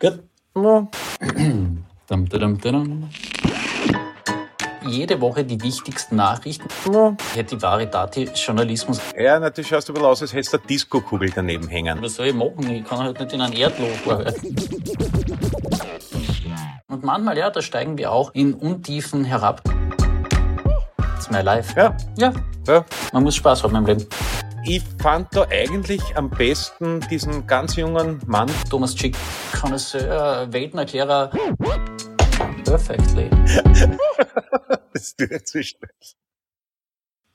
Gut. 0.00 0.22
Ja. 0.56 0.88
dum, 2.08 2.26
dum, 2.26 2.58
dum, 2.58 3.10
Jede 4.86 5.20
Woche 5.20 5.44
die 5.44 5.60
wichtigsten 5.62 6.16
Nachrichten. 6.16 6.68
Ja. 6.90 7.14
Hätte 7.34 7.60
Varidati 7.60 8.30
Journalismus. 8.34 8.98
Ja, 9.14 9.38
natürlich 9.38 9.68
schaust 9.68 9.88
du 9.88 9.92
ein 9.92 9.94
bisschen 9.94 10.08
aus, 10.08 10.22
als 10.22 10.32
hättest 10.32 10.54
du 10.54 10.56
eine 10.56 10.66
Disco-Kugel 10.66 11.30
daneben 11.34 11.68
hängen. 11.68 12.00
Was 12.00 12.14
soll 12.14 12.28
ich 12.28 12.34
machen? 12.34 12.70
Ich 12.70 12.84
kann 12.84 13.00
halt 13.00 13.20
nicht 13.20 13.32
in 13.34 13.42
ein 13.42 13.52
Erdloch 13.52 13.88
arbeiten. 14.06 14.56
Und 16.88 17.04
manchmal, 17.04 17.36
ja, 17.36 17.50
da 17.50 17.60
steigen 17.60 17.98
wir 17.98 18.10
auch 18.10 18.34
in 18.34 18.54
Untiefen 18.54 19.24
herab. 19.24 19.62
It's 21.16 21.30
my 21.30 21.42
life. 21.42 21.78
Ja. 21.78 21.94
Ja. 22.16 22.32
ja. 22.66 22.86
Man 23.12 23.22
muss 23.22 23.36
Spaß 23.36 23.62
haben 23.64 23.76
im 23.76 23.84
Leben. 23.84 24.06
Ich 24.64 24.82
fand 25.00 25.34
da 25.34 25.46
eigentlich 25.48 26.02
am 26.16 26.28
besten 26.28 27.00
diesen 27.10 27.46
ganz 27.46 27.76
jungen 27.76 28.20
Mann. 28.26 28.50
Thomas 28.68 28.96
Schick, 28.96 29.16
Connoisseur, 29.58 30.52
Weltenerklärer. 30.52 31.30
Perfectly. 32.64 33.30
das 34.92 35.16
tut 35.16 35.48
so 35.48 35.62
schnell. 35.62 35.90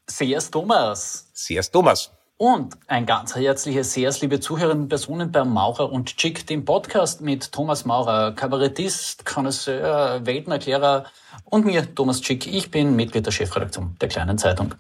Sehr's 0.08 0.52
Thomas. 0.52 1.30
Sehr's 1.34 1.72
Thomas. 1.72 2.12
Und 2.38 2.76
ein 2.88 3.06
ganz 3.06 3.36
herzliches 3.36 3.94
Sehr's, 3.94 4.22
liebe 4.22 4.40
Zuhörerinnen 4.40 4.84
und 4.84 4.90
Personen 4.90 5.32
bei 5.32 5.44
Maurer 5.44 5.92
und 5.92 6.18
Chick, 6.18 6.46
dem 6.46 6.64
Podcast 6.64 7.22
mit 7.22 7.52
Thomas 7.52 7.86
Maurer, 7.86 8.34
Kabarettist, 8.34 9.26
Connoisseur, 9.26 10.26
Weltenerklärer 10.26 11.06
und 11.46 11.66
mir, 11.66 11.96
Thomas 11.96 12.22
Chick. 12.22 12.46
Ich 12.46 12.70
bin 12.70 12.96
Mitglied 12.96 13.26
der 13.26 13.32
Chefredaktion 13.32 13.96
der 14.00 14.10
Kleinen 14.10 14.38
Zeitung. 14.38 14.76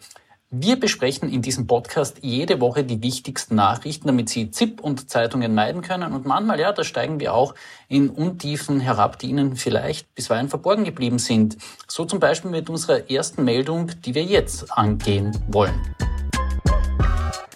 Wir 0.57 0.79
besprechen 0.79 1.29
in 1.29 1.41
diesem 1.41 1.67
Podcast 1.67 2.19
jede 2.21 2.61
Woche 2.61 2.85
die 2.85 3.03
wichtigsten 3.03 3.55
Nachrichten, 3.55 4.07
damit 4.07 4.29
Sie 4.29 4.51
ZIP 4.51 4.79
und 4.79 5.09
Zeitungen 5.09 5.53
meiden 5.53 5.81
können. 5.81 6.13
Und 6.13 6.25
manchmal, 6.25 6.61
ja, 6.61 6.71
da 6.71 6.85
steigen 6.85 7.19
wir 7.19 7.33
auch 7.33 7.55
in 7.89 8.09
Untiefen 8.09 8.79
herab, 8.79 9.19
die 9.19 9.27
Ihnen 9.31 9.57
vielleicht 9.57 10.15
bisweilen 10.15 10.47
verborgen 10.47 10.85
geblieben 10.85 11.19
sind. 11.19 11.57
So 11.89 12.05
zum 12.05 12.21
Beispiel 12.21 12.51
mit 12.51 12.69
unserer 12.69 13.11
ersten 13.11 13.43
Meldung, 13.43 13.91
die 14.05 14.15
wir 14.15 14.23
jetzt 14.23 14.71
angehen 14.71 15.37
wollen. 15.49 15.75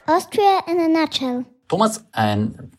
Austria 0.06 0.60
in 0.70 0.82
a 0.82 1.02
nutshell. 1.02 1.46
Thomas, 1.70 2.04
ein 2.14 2.72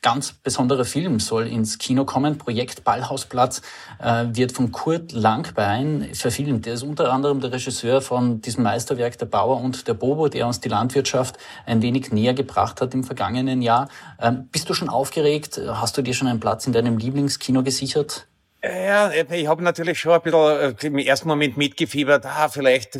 ganz 0.00 0.32
besonderer 0.32 0.86
Film 0.86 1.20
soll 1.20 1.46
ins 1.46 1.76
Kino 1.76 2.06
kommen. 2.06 2.38
Projekt 2.38 2.82
Ballhausplatz 2.82 3.60
äh, 3.98 4.24
wird 4.30 4.52
von 4.52 4.72
Kurt 4.72 5.12
Langbein 5.12 6.08
verfilmt. 6.14 6.64
Der 6.64 6.72
ist 6.72 6.82
unter 6.82 7.12
anderem 7.12 7.40
der 7.40 7.52
Regisseur 7.52 8.00
von 8.00 8.40
diesem 8.40 8.62
Meisterwerk 8.62 9.18
Der 9.18 9.26
Bauer 9.26 9.60
und 9.60 9.86
der 9.86 9.92
Bobo, 9.92 10.28
der 10.28 10.46
uns 10.46 10.60
die 10.60 10.70
Landwirtschaft 10.70 11.36
ein 11.66 11.82
wenig 11.82 12.10
näher 12.10 12.32
gebracht 12.32 12.80
hat 12.80 12.94
im 12.94 13.04
vergangenen 13.04 13.60
Jahr. 13.60 13.90
Ähm, 14.18 14.48
bist 14.50 14.70
du 14.70 14.72
schon 14.72 14.88
aufgeregt? 14.88 15.60
Hast 15.66 15.98
du 15.98 16.02
dir 16.02 16.14
schon 16.14 16.26
einen 16.26 16.40
Platz 16.40 16.66
in 16.66 16.72
deinem 16.72 16.96
Lieblingskino 16.96 17.62
gesichert? 17.62 18.27
Ja, 18.62 19.12
ich 19.12 19.46
habe 19.46 19.62
natürlich 19.62 20.00
schon 20.00 20.12
ein 20.12 20.22
bisschen 20.22 20.76
äh, 20.82 20.86
im 20.86 20.98
ersten 20.98 21.28
Moment 21.28 21.56
mitgefiebert, 21.56 22.26
ah, 22.26 22.48
vielleicht, 22.48 22.96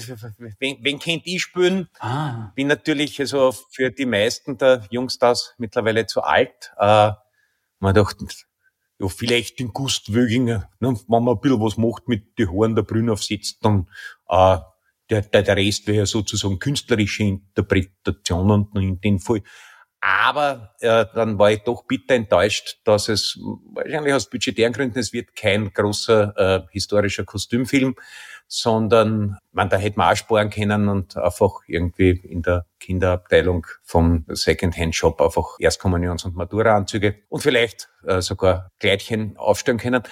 wen, 0.61 0.79
wen 0.83 0.99
kennt 1.01 1.27
ich 1.27 1.43
spielen? 1.43 1.89
Ah. 1.99 2.53
Bin 2.55 2.69
natürlich 2.69 3.19
also 3.19 3.53
für 3.71 3.91
die 3.91 4.07
meisten 4.07 4.57
der 4.57 4.85
Jungstars 4.91 5.55
mittlerweile 5.59 6.07
zu 6.07 6.23
alt. 6.23 6.73
Äh, 6.79 7.11
man 7.81 7.95
dachte, 7.95 8.27
ja, 9.01 9.09
vielleicht 9.09 9.59
den 9.59 9.73
Gust 9.73 10.15
Wöginger, 10.15 10.69
ne, 10.79 10.95
wenn 11.09 11.25
man 11.25 11.35
ein 11.35 11.41
bisschen 11.41 11.61
was 11.61 11.77
macht 11.77 12.07
mit 12.07 12.39
den 12.39 12.51
Haaren 12.51 12.77
der 12.77 12.83
Brünn 12.83 13.11
aufsetzt, 13.11 13.65
dann 13.65 13.89
äh, 14.29 14.59
der, 15.11 15.23
der, 15.23 15.43
der 15.43 15.57
Rest 15.57 15.89
wäre 15.89 15.99
ja 15.99 16.07
sozusagen 16.07 16.61
künstlerische 16.61 17.25
Interpretation 17.25 18.51
und 18.51 18.77
in 18.77 19.01
dem 19.01 19.19
Fall 19.19 19.43
aber 20.01 20.75
äh, 20.81 21.07
dann 21.15 21.39
war 21.39 21.51
ich 21.51 21.63
doch 21.63 21.85
bitter 21.85 22.15
enttäuscht, 22.15 22.79
dass 22.85 23.09
es 23.09 23.39
wahrscheinlich 23.73 24.15
aus 24.15 24.31
budgetären 24.31 24.73
Gründen, 24.73 24.99
es 24.99 25.13
wird 25.13 25.35
kein 25.35 25.73
großer 25.73 26.35
äh, 26.37 26.61
historischer 26.71 27.25
Kostümfilm, 27.25 27.97
sondern 28.47 29.39
man 29.53 29.69
da 29.69 29.77
hätte 29.77 29.99
man 29.99 30.13
auch 30.13 30.17
sparen 30.17 30.51
können 30.51 30.89
und 30.89 31.17
einfach 31.17 31.61
irgendwie 31.67 32.11
in 32.11 32.43
der 32.43 32.67
Kinderabteilung 32.81 33.67
vom 33.83 34.25
Secondhand-Shop 34.29 35.21
einfach 35.21 35.59
Erstkommunions- 35.59 36.25
und 36.25 36.37
Matura-Anzüge 36.37 37.17
und 37.29 37.43
vielleicht 37.43 37.91
äh, 38.07 38.21
sogar 38.21 38.71
Kleidchen 38.79 39.37
aufstellen 39.37 39.79
können. 39.79 40.03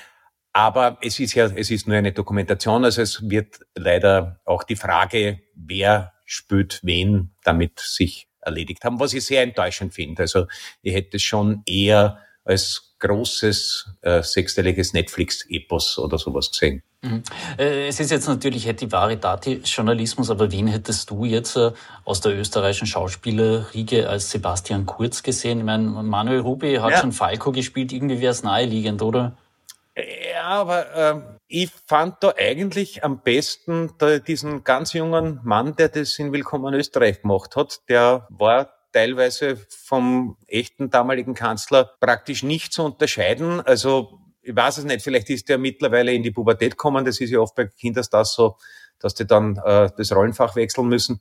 Aber 0.52 0.98
es 1.02 1.20
ist 1.20 1.34
ja, 1.34 1.46
es 1.46 1.70
ist 1.70 1.86
nur 1.86 1.96
eine 1.96 2.12
Dokumentation, 2.12 2.84
also 2.84 3.02
es 3.02 3.28
wird 3.28 3.60
leider 3.74 4.40
auch 4.44 4.64
die 4.64 4.76
Frage, 4.76 5.40
wer 5.54 6.12
spürt 6.24 6.80
wen, 6.82 7.34
damit 7.44 7.78
sich 7.78 8.28
erledigt 8.46 8.84
haben, 8.84 9.00
was 9.00 9.12
ich 9.12 9.24
sehr 9.24 9.42
enttäuschend 9.42 9.94
finde. 9.94 10.22
Also 10.22 10.46
ich 10.82 10.94
hätte 10.94 11.16
es 11.16 11.22
schon 11.22 11.62
eher 11.66 12.18
als 12.44 12.94
großes 12.98 13.96
äh, 14.02 14.22
sechsteiliges 14.22 14.92
Netflix-Epos 14.94 15.98
oder 15.98 16.16
sowas 16.16 16.50
gesehen. 16.50 16.82
Mhm. 17.02 17.22
Äh, 17.58 17.88
es 17.88 18.00
ist 18.00 18.10
jetzt 18.10 18.26
natürlich 18.26 18.66
hätte 18.66 18.90
Varidati 18.90 19.60
Journalismus, 19.64 20.30
aber 20.30 20.50
wen 20.50 20.66
hättest 20.66 21.10
du 21.10 21.24
jetzt 21.24 21.56
äh, 21.56 21.72
aus 22.04 22.20
der 22.22 22.38
österreichischen 22.38 22.86
Schauspielerriege 22.86 24.08
als 24.08 24.30
Sebastian 24.30 24.86
Kurz 24.86 25.22
gesehen? 25.22 25.58
Ich 25.58 25.64
meine, 25.64 25.84
Manuel 25.84 26.40
Rubi 26.40 26.76
hat 26.76 26.92
ja. 26.92 27.00
schon 27.00 27.12
Falco 27.12 27.52
gespielt, 27.52 27.92
irgendwie 27.92 28.20
wäre 28.20 28.32
es 28.32 28.42
naheliegend, 28.42 29.02
oder? 29.02 29.36
Ja, 29.96 30.44
aber 30.44 30.94
äh, 30.94 31.35
ich 31.48 31.70
fand 31.86 32.22
da 32.22 32.34
eigentlich 32.36 33.04
am 33.04 33.22
besten 33.22 33.92
diesen 34.26 34.64
ganz 34.64 34.92
jungen 34.92 35.40
Mann, 35.44 35.76
der 35.76 35.88
das 35.88 36.18
in 36.18 36.32
Willkommen 36.32 36.74
Österreich 36.74 37.22
gemacht 37.22 37.54
hat. 37.54 37.88
Der 37.88 38.26
war 38.30 38.70
teilweise 38.92 39.56
vom 39.68 40.36
echten 40.48 40.90
damaligen 40.90 41.34
Kanzler 41.34 41.92
praktisch 42.00 42.42
nicht 42.42 42.72
zu 42.72 42.84
unterscheiden. 42.84 43.60
Also 43.60 44.18
ich 44.42 44.56
weiß 44.56 44.78
es 44.78 44.84
nicht, 44.84 45.02
vielleicht 45.02 45.30
ist 45.30 45.48
der 45.48 45.58
mittlerweile 45.58 46.12
in 46.12 46.22
die 46.22 46.32
Pubertät 46.32 46.72
gekommen. 46.72 47.04
Das 47.04 47.20
ist 47.20 47.30
ja 47.30 47.38
oft 47.38 47.54
bei 47.54 47.66
Kinderstars 47.66 48.34
so, 48.34 48.56
dass 48.98 49.14
die 49.14 49.26
dann 49.26 49.56
äh, 49.64 49.90
das 49.96 50.12
Rollenfach 50.12 50.56
wechseln 50.56 50.88
müssen. 50.88 51.20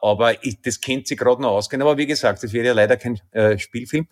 Aber 0.00 0.44
ich, 0.44 0.60
das 0.62 0.80
kennt 0.80 1.06
sie 1.06 1.16
gerade 1.16 1.42
noch 1.42 1.50
ausgehen. 1.50 1.82
Aber 1.82 1.96
wie 1.96 2.06
gesagt, 2.06 2.42
das 2.42 2.52
wäre 2.52 2.68
ja 2.68 2.72
leider 2.72 2.96
kein 2.96 3.20
äh, 3.32 3.58
Spielfilm. 3.58 4.08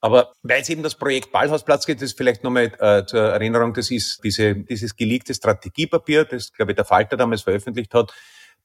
Aber 0.00 0.32
weil 0.42 0.62
es 0.62 0.68
eben 0.70 0.82
das 0.82 0.94
Projekt 0.94 1.30
Ballhausplatz 1.30 1.86
geht, 1.86 2.00
das 2.00 2.12
vielleicht 2.12 2.42
nochmal 2.42 2.72
äh, 2.78 3.04
zur 3.04 3.20
Erinnerung, 3.20 3.74
das 3.74 3.90
ist 3.90 4.24
diese, 4.24 4.54
dieses 4.54 4.96
geleakte 4.96 5.34
Strategiepapier, 5.34 6.24
das, 6.24 6.52
glaube 6.52 6.72
ich, 6.72 6.76
der 6.76 6.86
Falter 6.86 7.16
damals 7.16 7.42
veröffentlicht 7.42 7.92
hat, 7.92 8.12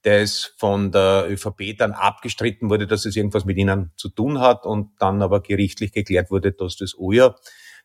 ist 0.03 0.53
von 0.57 0.91
der 0.91 1.25
ÖVP 1.28 1.78
dann 1.78 1.91
abgestritten 1.94 2.69
wurde, 2.69 2.88
dass 2.88 3.06
es 3.06 3.16
irgendwas 3.16 3.46
mit 3.46 3.57
ihnen 3.57 3.91
zu 3.97 4.09
tun 4.09 4.40
hat 4.40 4.66
und 4.66 4.91
dann 5.00 5.22
aber 5.22 5.41
gerichtlich 5.41 5.91
geklärt 5.91 6.29
wurde, 6.29 6.51
dass 6.51 6.78
das 6.78 6.96
OJA 6.97 7.35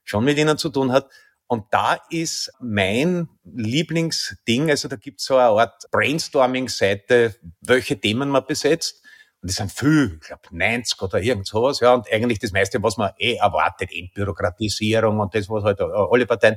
schon 0.04 0.24
mit 0.24 0.38
ihnen 0.38 0.58
zu 0.58 0.68
tun 0.68 0.92
hat. 0.92 1.10
Und 1.46 1.64
da 1.72 1.98
ist 2.10 2.52
mein 2.60 3.28
Lieblingsding, 3.44 4.70
also 4.70 4.86
da 4.86 4.96
gibt 4.96 5.20
es 5.20 5.26
so 5.26 5.36
eine 5.36 5.48
Art 5.48 5.90
Brainstorming-Seite, 5.90 7.34
welche 7.60 7.98
Themen 7.98 8.28
man 8.28 8.44
besetzt. 8.46 8.99
Und 9.42 9.50
das 9.50 9.56
sind 9.56 9.72
viel, 9.72 10.18
ich 10.20 10.26
glaube 10.26 10.42
90 10.50 11.00
oder 11.00 11.20
irgend 11.20 11.46
sowas, 11.46 11.80
ja. 11.80 11.94
Und 11.94 12.10
eigentlich 12.12 12.38
das 12.38 12.52
meiste, 12.52 12.82
was 12.82 12.96
man 12.96 13.12
eh 13.18 13.36
erwartet, 13.36 13.90
Entbürokratisierung 13.92 15.18
und 15.18 15.34
das, 15.34 15.48
was 15.48 15.64
halt 15.64 15.80
alle 15.80 16.26
Parteien 16.26 16.56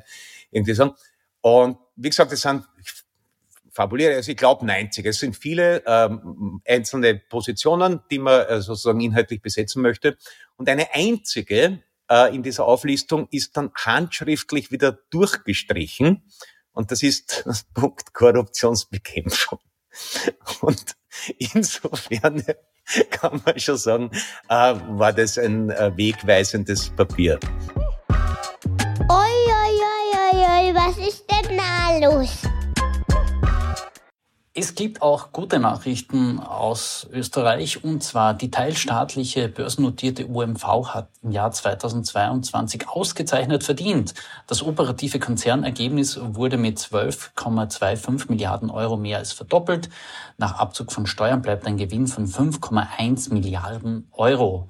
irgendwie 0.52 0.74
sagen. 0.74 0.92
Und 1.42 1.78
wie 1.96 2.10
gesagt, 2.10 2.32
das 2.32 2.42
sind, 2.42 2.66
ich 2.82 3.04
fabuliere, 3.74 4.16
also 4.16 4.32
ich 4.32 4.38
glaube 4.38 4.66
90. 4.66 5.06
Es 5.06 5.20
sind 5.20 5.36
viele 5.36 5.84
ähm, 5.86 6.62
einzelne 6.66 7.16
Positionen, 7.16 8.02
die 8.12 8.20
man 8.20 8.46
äh, 8.46 8.62
sozusagen 8.62 9.02
inhaltlich 9.02 9.42
besetzen 9.42 9.82
möchte. 9.82 10.18
Und 10.58 10.70
eine 10.70 10.94
einzige 10.94 11.84
äh, 12.10 12.36
in 12.36 12.44
dieser 12.44 12.66
Auflistung 12.66 13.28
ist 13.32 13.58
dann 13.58 13.72
handschriftlich 13.76 14.72
wieder 14.72 15.00
durchgestrichen. 15.10 16.24
Und 16.72 16.92
das 16.92 17.04
ist 17.04 17.44
das 17.46 17.64
Punkt 17.74 18.14
Korruptionsbekämpfung. 18.14 19.60
Und 20.62 20.96
insofern 21.38 22.44
kann 23.12 23.42
man 23.46 23.60
schon 23.60 23.78
sagen, 23.78 24.10
äh, 24.50 24.76
war 24.90 25.14
das 25.14 25.38
ein 25.38 25.70
äh, 25.70 25.92
wegweisendes 25.96 26.90
Papier. 26.90 27.40
Oi, 29.10 29.34
oi, 29.50 29.74
oi, 29.80 30.10
oi, 30.16 30.70
oi, 30.70 30.76
was 30.76 30.98
ist 30.98 31.26
denn 31.30 31.58
da 31.58 31.98
los? 32.08 32.42
Es 34.56 34.76
gibt 34.76 35.02
auch 35.02 35.32
gute 35.32 35.58
Nachrichten 35.58 36.40
aus 36.40 37.08
Österreich 37.12 37.84
und 37.84 38.04
zwar 38.04 38.36
die 38.36 38.52
teilstaatliche 38.52 39.50
börsennotierte 39.50 40.28
UMV 40.28 40.94
hat 40.94 41.10
im 41.24 41.32
Jahr 41.32 41.52
2022 41.52 42.88
ausgezeichnet 42.88 43.64
verdient. 43.64 44.14
Das 44.46 44.62
operative 44.62 45.18
Konzernergebnis 45.18 46.20
wurde 46.22 46.58
mit 46.58 46.78
12,25 46.78 48.30
Milliarden 48.30 48.70
Euro 48.70 48.96
mehr 48.96 49.18
als 49.18 49.34
verdoppelt. 49.34 49.90
Nach 50.38 50.60
Abzug 50.60 50.92
von 50.92 51.08
Steuern 51.08 51.42
bleibt 51.42 51.66
ein 51.66 51.78
Gewinn 51.78 52.06
von 52.06 52.28
5,1 52.28 53.34
Milliarden 53.34 54.08
Euro. 54.12 54.70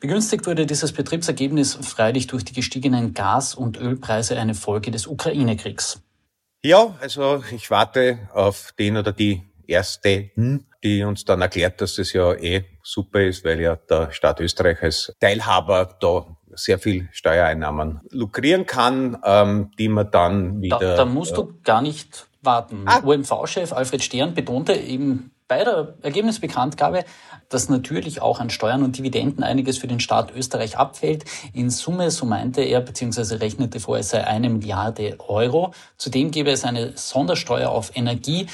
Begünstigt 0.00 0.46
wurde 0.46 0.64
dieses 0.64 0.92
Betriebsergebnis 0.92 1.74
freilich 1.74 2.26
durch 2.26 2.46
die 2.46 2.54
gestiegenen 2.54 3.12
Gas- 3.12 3.54
und 3.54 3.76
Ölpreise 3.76 4.38
eine 4.38 4.54
Folge 4.54 4.90
des 4.90 5.06
Ukraine-Kriegs. 5.06 6.00
Ja, 6.62 6.94
also 7.00 7.42
ich 7.52 7.70
warte 7.70 8.28
auf 8.32 8.72
den 8.78 8.96
oder 8.96 9.12
die 9.12 9.42
erste, 9.66 10.30
die 10.82 11.02
uns 11.04 11.24
dann 11.24 11.40
erklärt, 11.40 11.80
dass 11.80 11.96
das 11.96 12.12
ja 12.12 12.32
eh 12.34 12.64
super 12.82 13.20
ist, 13.22 13.44
weil 13.44 13.60
ja 13.60 13.76
der 13.76 14.10
Staat 14.10 14.40
Österreich 14.40 14.82
als 14.82 15.14
Teilhaber 15.20 15.96
da 16.00 16.26
sehr 16.54 16.78
viel 16.78 17.08
Steuereinnahmen 17.12 18.00
lukrieren 18.10 18.66
kann, 18.66 19.18
ähm, 19.24 19.70
die 19.78 19.88
man 19.88 20.10
dann 20.10 20.60
wieder. 20.60 20.78
Da, 20.78 20.96
da 20.96 21.04
musst 21.04 21.32
äh, 21.32 21.36
du 21.36 21.54
gar 21.62 21.82
nicht 21.82 22.26
warten. 22.42 22.84
Ah. 22.86 23.02
OMV-Chef 23.04 23.72
Alfred 23.72 24.02
Stern 24.02 24.34
betonte 24.34 24.72
eben 24.72 25.30
bei 25.48 25.64
der 25.64 25.94
Ergebnisbekanntgabe, 26.02 27.04
dass 27.48 27.70
natürlich 27.70 28.20
auch 28.20 28.38
an 28.38 28.50
Steuern 28.50 28.82
und 28.82 28.98
Dividenden 28.98 29.42
einiges 29.42 29.78
für 29.78 29.86
den 29.86 29.98
Staat 29.98 30.30
Österreich 30.36 30.76
abfällt. 30.76 31.24
In 31.54 31.70
Summe, 31.70 32.10
so 32.10 32.26
meinte 32.26 32.60
er, 32.60 32.82
beziehungsweise 32.82 33.40
rechnete 33.40 33.80
vor, 33.80 33.98
es 33.98 34.10
sei 34.10 34.24
eine 34.24 34.50
Milliarde 34.50 35.16
Euro. 35.26 35.72
Zudem 35.96 36.30
gäbe 36.30 36.50
es 36.50 36.64
eine 36.64 36.96
Sondersteuer 36.96 37.70
auf 37.70 37.96
Energie. 37.96 38.46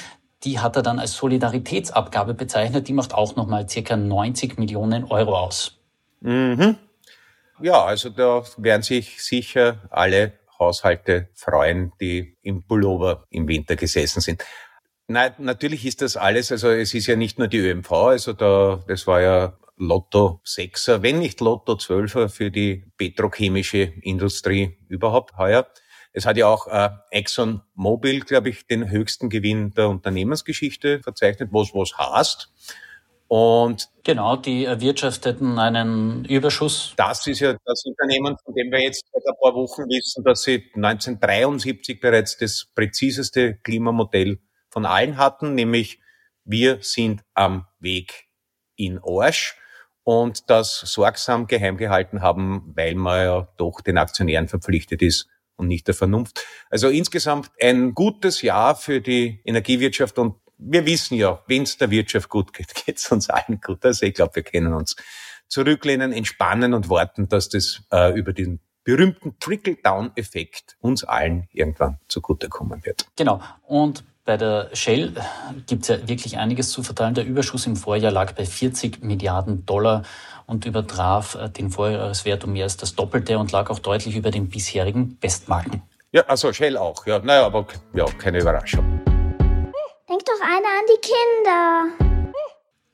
Die 0.43 0.59
hat 0.59 0.77
er 0.77 0.83
dann 0.83 0.99
als 0.99 1.13
Solidaritätsabgabe 1.13 2.33
bezeichnet. 2.33 2.87
Die 2.87 2.93
macht 2.93 3.13
auch 3.13 3.35
nochmal 3.35 3.67
circa 3.67 3.97
90 3.97 4.57
Millionen 4.57 5.03
Euro 5.03 5.37
aus. 5.37 5.77
Mhm. 6.21 6.77
Ja, 7.61 7.83
also 7.83 8.09
da 8.09 8.43
werden 8.57 8.81
sich 8.81 9.23
sicher 9.23 9.81
alle 9.89 10.33
Haushalte 10.59 11.29
freuen, 11.33 11.91
die 11.99 12.37
im 12.41 12.63
Pullover 12.63 13.25
im 13.29 13.47
Winter 13.47 13.75
gesessen 13.75 14.21
sind. 14.21 14.43
Nein, 15.07 15.33
natürlich 15.37 15.85
ist 15.85 16.01
das 16.01 16.17
alles, 16.17 16.51
also 16.51 16.69
es 16.69 16.93
ist 16.93 17.05
ja 17.05 17.15
nicht 17.15 17.37
nur 17.37 17.47
die 17.47 17.59
ÖMV, 17.59 17.91
also 17.91 18.33
da, 18.33 18.83
das 18.87 19.05
war 19.05 19.21
ja 19.21 19.57
Lotto 19.77 20.41
6er, 20.45 21.03
wenn 21.03 21.19
nicht 21.19 21.41
Lotto 21.41 21.73
12er 21.73 22.29
für 22.29 22.49
die 22.49 22.85
petrochemische 22.97 23.93
Industrie 24.01 24.77
überhaupt 24.87 25.37
heuer. 25.37 25.67
Es 26.13 26.25
hat 26.25 26.37
ja 26.37 26.47
auch 26.47 26.67
äh, 26.67 26.89
Exxon 27.11 27.61
Mobil, 27.73 28.21
glaube 28.21 28.49
ich, 28.49 28.67
den 28.67 28.89
höchsten 28.89 29.29
Gewinn 29.29 29.71
der 29.71 29.89
Unternehmensgeschichte 29.89 31.01
verzeichnet, 31.01 31.49
was 31.51 31.73
was 31.73 31.97
heißt. 31.97 32.51
Und 33.27 33.89
genau, 34.03 34.35
die 34.37 34.65
erwirtschafteten 34.65 35.59
einen 35.59 36.25
Überschuss. 36.25 36.93
Das 36.95 37.25
ist 37.27 37.39
ja 37.39 37.57
das 37.65 37.83
Unternehmen, 37.85 38.37
von 38.43 38.53
dem 38.53 38.71
wir 38.71 38.79
jetzt 38.79 39.03
seit 39.11 39.23
ein 39.27 39.35
paar 39.41 39.55
Wochen 39.55 39.83
wissen, 39.89 40.23
dass 40.23 40.43
sie 40.43 40.63
1973 40.75 41.99
bereits 41.99 42.37
das 42.37 42.67
präziseste 42.73 43.55
Klimamodell 43.63 44.39
von 44.75 44.85
allen 44.85 45.15
hatten, 45.15 45.55
nämlich 45.55 46.01
wir 46.43 46.79
sind 46.81 47.23
am 47.33 47.65
Weg 47.79 48.27
in 48.75 48.99
Arsch 49.01 49.55
und 50.03 50.49
das 50.49 50.81
sorgsam 50.81 51.47
geheim 51.47 51.77
gehalten 51.77 52.21
haben, 52.21 52.73
weil 52.75 52.93
man 52.95 53.25
ja 53.25 53.47
doch 53.55 53.79
den 53.79 53.97
Aktionären 53.97 54.49
verpflichtet 54.49 55.01
ist 55.01 55.29
und 55.55 55.69
nicht 55.69 55.87
der 55.87 55.95
Vernunft. 55.95 56.45
Also 56.69 56.89
insgesamt 56.89 57.51
ein 57.61 57.93
gutes 57.93 58.41
Jahr 58.41 58.75
für 58.75 58.99
die 58.99 59.39
Energiewirtschaft 59.45 60.19
und 60.19 60.35
wir 60.57 60.85
wissen 60.85 61.15
ja, 61.15 61.41
wenn 61.47 61.63
es 61.63 61.77
der 61.77 61.89
Wirtschaft 61.89 62.27
gut 62.27 62.51
geht, 62.51 62.75
geht 62.85 62.97
es 62.97 63.09
uns 63.09 63.29
allen 63.29 63.61
gut. 63.61 63.85
Also 63.85 64.05
ich 64.05 64.13
glaube, 64.13 64.35
wir 64.35 64.43
können 64.43 64.73
uns 64.73 64.97
zurücklehnen, 65.47 66.11
entspannen 66.11 66.73
und 66.73 66.89
warten, 66.89 67.29
dass 67.29 67.47
das 67.47 67.81
äh, 67.93 68.13
über 68.13 68.33
den 68.33 68.59
berühmten 68.83 69.39
Trickle-Down-Effekt 69.39 70.75
uns 70.81 71.05
allen 71.05 71.47
irgendwann 71.53 71.97
zugutekommen 72.09 72.85
wird. 72.85 73.07
Genau. 73.15 73.41
Und 73.63 74.03
bei 74.25 74.37
der 74.37 74.69
Shell 74.73 75.13
gibt 75.67 75.83
es 75.83 75.87
ja 75.87 76.07
wirklich 76.07 76.37
einiges 76.37 76.71
zu 76.71 76.81
verteilen. 76.83 77.13
Der 77.13 77.25
Überschuss 77.25 77.67
im 77.67 77.75
Vorjahr 77.75 78.11
lag 78.11 78.33
bei 78.33 78.45
40 78.45 79.03
Milliarden 79.03 79.65
Dollar 79.65 80.01
und 80.47 80.65
übertraf 80.65 81.35
äh, 81.35 81.49
den 81.49 81.69
Vorjahreswert 81.69 82.43
um 82.43 82.53
mehr 82.53 82.63
als 82.63 82.75
das 82.77 82.95
Doppelte 82.95 83.37
und 83.37 83.51
lag 83.51 83.69
auch 83.69 83.79
deutlich 83.79 84.15
über 84.15 84.31
den 84.31 84.49
bisherigen 84.49 85.17
Bestmarken. 85.19 85.83
Ja, 86.11 86.23
also 86.23 86.51
Shell 86.51 86.75
auch. 86.77 87.05
Ja, 87.05 87.19
naja, 87.19 87.45
aber 87.45 87.67
ja, 87.93 88.05
keine 88.17 88.39
Überraschung. 88.39 89.01
Denk 90.09 90.25
doch 90.25 90.41
einer 90.41 90.69
an 90.69 90.85
die 90.87 91.01
Kinder. 91.01 91.64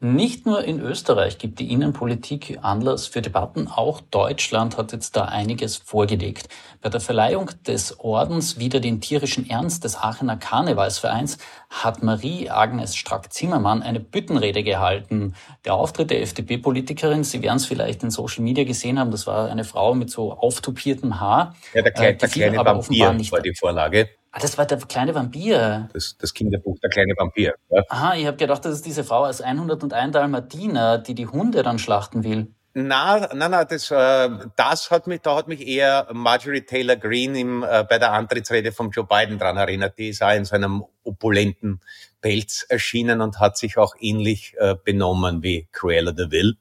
Nicht 0.04 0.48
nur 0.48 0.64
in 0.64 0.80
Österreich 0.80 1.38
gibt 1.38 1.60
die 1.60 1.72
Innenpolitik 1.72 2.58
Anlass 2.64 3.06
für 3.06 3.22
Debatten, 3.22 3.68
auch 3.68 4.02
Deutschland 4.02 4.76
hat 4.76 4.94
jetzt 4.94 5.16
da 5.16 5.26
einiges 5.26 5.78
vorgelegt. 5.78 6.50
Bei 6.82 6.90
der 6.90 7.00
Verleihung 7.00 7.52
des 7.68 8.00
Ordens 8.00 8.58
wieder 8.58 8.80
den 8.80 9.00
tierischen 9.00 9.48
Ernst 9.48 9.84
des 9.84 9.96
Aachener 9.96 10.38
Karnevalsvereins 10.38 11.38
hat 11.70 12.02
Marie-Agnes 12.02 12.96
Strack-Zimmermann 12.96 13.84
eine 13.84 14.00
Büttenrede 14.00 14.64
gehalten. 14.64 15.36
Der 15.66 15.76
Auftritt 15.76 16.10
der 16.10 16.24
FDP-Politikerin, 16.24 17.24
Sie 17.24 17.44
werden 17.44 17.58
es 17.58 17.68
vielleicht 17.68 18.02
in 18.02 18.10
Social 18.10 18.44
Media 18.44 18.64
gesehen 18.64 18.98
haben, 18.98 19.12
das 19.12 19.28
war 19.28 19.52
eine 19.52 19.66
Frau 19.66 19.94
mit 19.94 20.10
so 20.10 20.34
auftupiertem 20.34 21.20
Haar. 21.20 21.56
Ja, 21.76 21.84
der, 21.84 21.92
Kleine, 21.92 22.14
äh, 22.14 22.18
der 22.18 22.30
kleine 22.30 22.60
aber 22.60 22.74
Vampir 22.78 23.14
nicht 23.14 23.32
war 23.32 23.42
die 23.42 23.54
Vorlage. 23.54 24.10
Ah, 24.32 24.40
das 24.40 24.58
war 24.58 24.66
der 24.66 24.78
kleine 24.78 25.14
Vampir. 25.14 25.90
Das, 25.94 26.18
das 26.18 26.34
Kinderbuch 26.34 26.78
Der 26.82 26.90
kleine 26.90 27.14
Vampir. 27.18 27.54
Ja. 27.70 27.84
Aha, 27.90 28.16
ich 28.16 28.26
habe 28.26 28.38
gedacht, 28.38 28.64
das 28.64 28.76
ist 28.76 28.86
diese 28.86 29.04
Frau 29.04 29.26
aus 29.26 29.42
101 29.42 30.14
Dalmatiner, 30.14 31.00
die 31.00 31.16
die 31.16 31.28
Hunde 31.28 31.64
dann 31.64 31.80
schlachten 31.80 32.24
will. 32.24 32.48
Na, 32.74 33.28
na, 33.34 33.50
na, 33.50 33.66
das, 33.66 33.92
äh, 33.92 34.30
das 34.56 34.90
hat 34.90 35.06
mich, 35.06 35.20
da 35.20 35.36
hat 35.36 35.50
mich 35.50 35.68
eher 35.68 36.08
Marjorie 36.14 36.62
Taylor 36.62 36.96
Greene 36.96 37.40
im, 37.40 37.64
äh, 37.64 37.84
bei 37.84 38.00
der 38.00 38.14
Antrittsrede 38.14 38.72
von 38.72 38.92
Joe 38.92 39.06
Biden 39.06 39.38
dran 39.38 39.58
erinnert. 39.58 39.98
Die 39.98 40.08
ist 40.08 40.24
auch 40.24 40.34
in 40.34 40.46
so 40.46 40.56
einem 40.56 40.86
opulenten 41.04 41.82
Pelz 42.22 42.66
erschienen 42.70 43.20
und 43.20 43.40
hat 43.42 43.58
sich 43.58 43.78
auch 43.78 43.96
ähnlich 44.00 44.56
äh, 44.58 44.76
benommen 44.82 45.44
wie 45.44 45.68
Cruella 45.74 46.14
de 46.14 46.32
Vil. 46.32 46.56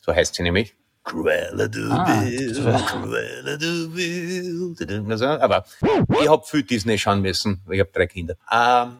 So 0.00 0.14
heißt 0.14 0.34
sie 0.34 0.42
nämlich. 0.42 0.74
Cruella 1.04 1.68
de 1.68 1.88
ah, 1.90 2.22
Vil, 2.24 2.54
Cruella 2.86 3.56
de 3.56 3.94
Vil. 3.94 5.40
Aber 5.40 5.64
ich 6.20 6.28
hab 6.28 6.48
viel 6.48 6.62
Disney 6.62 6.98
schauen 6.98 7.20
müssen. 7.20 7.60
Ich 7.70 7.78
habe 7.78 7.90
drei 7.92 8.06
Kinder. 8.06 8.36
Ähm, 8.50 8.98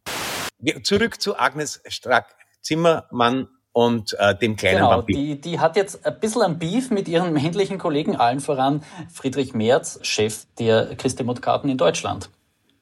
zurück 0.83 1.19
zu 1.19 1.37
Agnes 1.37 1.81
Strack-Zimmermann 1.87 3.47
und 3.73 4.15
äh, 4.19 4.35
dem 4.35 4.55
kleinen 4.55 4.77
genau, 4.77 4.91
Vampir. 4.91 5.15
Die, 5.15 5.41
die 5.41 5.59
hat 5.59 5.75
jetzt 5.75 6.05
ein 6.05 6.19
bisschen 6.19 6.43
ein 6.43 6.59
Beef 6.59 6.91
mit 6.91 7.07
ihren 7.07 7.33
männlichen 7.33 7.77
Kollegen, 7.77 8.15
allen 8.15 8.39
voran 8.39 8.83
Friedrich 9.11 9.53
Merz, 9.53 9.99
Chef 10.03 10.45
der 10.59 10.95
Christdemokraten 10.95 11.69
in 11.69 11.77
Deutschland. 11.77 12.29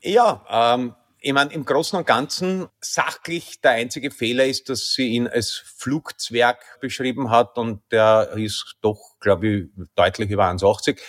Ja, 0.01 0.43
ähm, 0.49 0.93
ich 1.25 1.31
meine, 1.31 1.53
im 1.53 1.63
Großen 1.63 1.97
und 1.97 2.05
Ganzen 2.05 2.67
sachlich 2.81 3.61
der 3.61 3.71
einzige 3.71 4.11
Fehler 4.11 4.45
ist, 4.45 4.67
dass 4.67 4.93
sie 4.93 5.07
ihn 5.07 5.25
als 5.25 5.51
Flugzwerg 5.77 6.81
beschrieben 6.81 7.31
hat 7.31 7.57
und 7.57 7.81
der 7.91 8.31
ist 8.35 8.75
doch, 8.81 8.99
glaube 9.21 9.47
ich, 9.47 9.69
deutlich 9.95 10.29
über 10.29 10.49
1,80. 10.49 10.99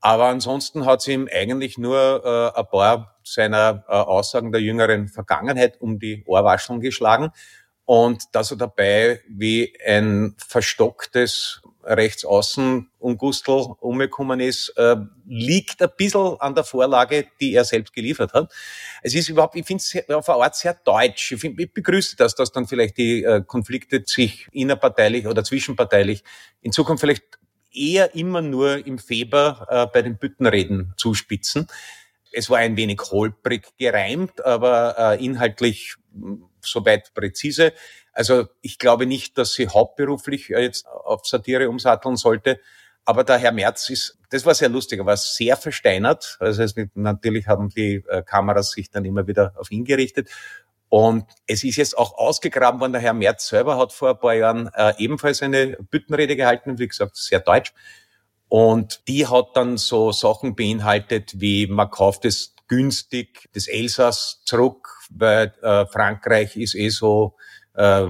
Aber 0.00 0.28
ansonsten 0.28 0.86
hat 0.86 1.02
sie 1.02 1.12
ihm 1.12 1.28
eigentlich 1.30 1.76
nur 1.76 2.24
äh, 2.24 2.58
ein 2.58 2.66
paar 2.68 3.20
seiner 3.22 3.84
äh, 3.86 3.92
Aussagen 3.92 4.50
der 4.50 4.62
jüngeren 4.62 5.08
Vergangenheit 5.08 5.78
um 5.78 5.98
die 5.98 6.24
Ohrwascheln 6.24 6.80
geschlagen. 6.80 7.30
Und 7.84 8.34
dass 8.34 8.52
er 8.52 8.56
dabei 8.56 9.20
wie 9.28 9.74
ein 9.84 10.36
verstocktes 10.38 11.60
Rechtsaußen 11.84 12.90
Gustl 13.16 13.74
umgekommen 13.80 14.40
ist, 14.40 14.72
äh, 14.76 14.96
liegt 15.26 15.82
ein 15.82 15.90
bisschen 15.96 16.36
an 16.40 16.54
der 16.54 16.64
Vorlage, 16.64 17.26
die 17.40 17.54
er 17.54 17.64
selbst 17.64 17.92
geliefert 17.92 18.32
hat. 18.32 18.52
Es 19.02 19.14
ist 19.14 19.28
überhaupt, 19.28 19.56
ich 19.56 19.66
finde 19.66 19.82
es 19.82 20.08
auf 20.10 20.28
eine 20.28 20.42
Art 20.44 20.56
sehr 20.56 20.74
deutsch. 20.74 21.32
Ich, 21.32 21.40
find, 21.40 21.58
ich 21.58 21.72
begrüße 21.72 22.16
das, 22.16 22.34
dass 22.34 22.52
dann 22.52 22.66
vielleicht 22.66 22.98
die 22.98 23.24
äh, 23.24 23.42
Konflikte 23.46 24.02
sich 24.06 24.48
innerparteilich 24.52 25.26
oder 25.26 25.44
zwischenparteilich 25.44 26.22
in 26.62 26.72
Zukunft 26.72 27.00
vielleicht 27.00 27.24
eher 27.72 28.14
immer 28.14 28.42
nur 28.42 28.86
im 28.86 28.98
Feber 28.98 29.66
äh, 29.70 29.86
bei 29.92 30.02
den 30.02 30.18
Büttenreden 30.18 30.92
zuspitzen. 30.96 31.66
Es 32.32 32.50
war 32.50 32.58
ein 32.58 32.76
wenig 32.76 33.00
holprig 33.10 33.68
gereimt, 33.78 34.44
aber 34.44 34.94
äh, 34.98 35.24
inhaltlich 35.24 35.96
soweit 36.60 37.12
präzise. 37.14 37.72
Also 38.12 38.46
ich 38.60 38.78
glaube 38.78 39.06
nicht, 39.06 39.38
dass 39.38 39.52
sie 39.52 39.68
hauptberuflich 39.68 40.50
äh, 40.50 40.62
jetzt 40.62 40.86
auf 40.86 41.26
Satire 41.26 41.68
umsatteln 41.68 42.16
sollte. 42.16 42.60
Aber 43.04 43.24
der 43.24 43.38
Herr 43.38 43.52
Merz 43.52 43.88
ist, 43.90 44.18
das 44.30 44.44
war 44.44 44.54
sehr 44.54 44.68
lustig, 44.68 45.00
er 45.00 45.06
war 45.06 45.16
sehr 45.16 45.56
versteinert. 45.56 46.36
Also 46.38 46.62
es, 46.62 46.74
natürlich 46.94 47.46
haben 47.46 47.68
die 47.70 48.04
äh, 48.08 48.22
Kameras 48.22 48.72
sich 48.72 48.90
dann 48.90 49.04
immer 49.04 49.26
wieder 49.26 49.54
auf 49.56 49.70
ihn 49.70 49.84
gerichtet. 49.84 50.28
Und 50.88 51.24
es 51.46 51.62
ist 51.62 51.76
jetzt 51.76 51.96
auch 51.96 52.18
ausgegraben 52.18 52.80
worden, 52.80 52.92
der 52.92 53.00
Herr 53.00 53.14
Merz 53.14 53.46
selber 53.48 53.78
hat 53.78 53.92
vor 53.92 54.10
ein 54.10 54.18
paar 54.18 54.34
Jahren 54.34 54.68
äh, 54.74 54.92
ebenfalls 54.98 55.40
eine 55.40 55.78
Büttenrede 55.90 56.34
gehalten, 56.36 56.78
wie 56.78 56.88
gesagt, 56.88 57.16
sehr 57.16 57.40
deutsch. 57.40 57.72
Und 58.48 59.06
die 59.06 59.28
hat 59.28 59.50
dann 59.54 59.76
so 59.76 60.10
Sachen 60.10 60.56
beinhaltet, 60.56 61.40
wie 61.40 61.68
man 61.68 61.88
kauft 61.88 62.24
es 62.24 62.56
günstig 62.70 63.48
das 63.52 63.66
Elsass 63.66 64.42
zurück, 64.44 64.88
weil 65.10 65.52
äh, 65.60 65.86
Frankreich 65.86 66.56
ist 66.56 66.76
eh 66.76 66.88
so 66.88 67.34
äh, 67.74 68.04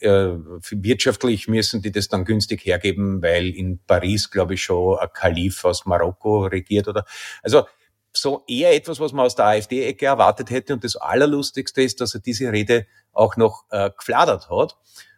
äh, 0.00 0.36
wirtschaftlich 0.70 1.48
müssen 1.48 1.82
die 1.82 1.90
das 1.90 2.06
dann 2.06 2.24
günstig 2.24 2.64
hergeben, 2.64 3.20
weil 3.20 3.48
in 3.48 3.80
Paris, 3.84 4.30
glaube 4.30 4.54
ich, 4.54 4.62
schon 4.62 4.98
ein 4.98 5.08
Kalif 5.12 5.64
aus 5.64 5.84
Marokko 5.84 6.46
regiert 6.46 6.86
oder 6.86 7.04
also 7.42 7.66
so 8.12 8.44
eher 8.46 8.72
etwas, 8.72 9.00
was 9.00 9.12
man 9.12 9.26
aus 9.26 9.34
der 9.34 9.46
AfD-Ecke 9.46 10.06
erwartet 10.06 10.50
hätte. 10.50 10.74
Und 10.74 10.84
das 10.84 10.94
Allerlustigste 10.94 11.82
ist, 11.82 12.00
dass 12.00 12.14
er 12.14 12.20
diese 12.20 12.52
Rede 12.52 12.86
auch 13.12 13.36
noch 13.36 13.64
äh, 13.70 13.90
gefladert 13.96 14.48
hat. 14.48 14.76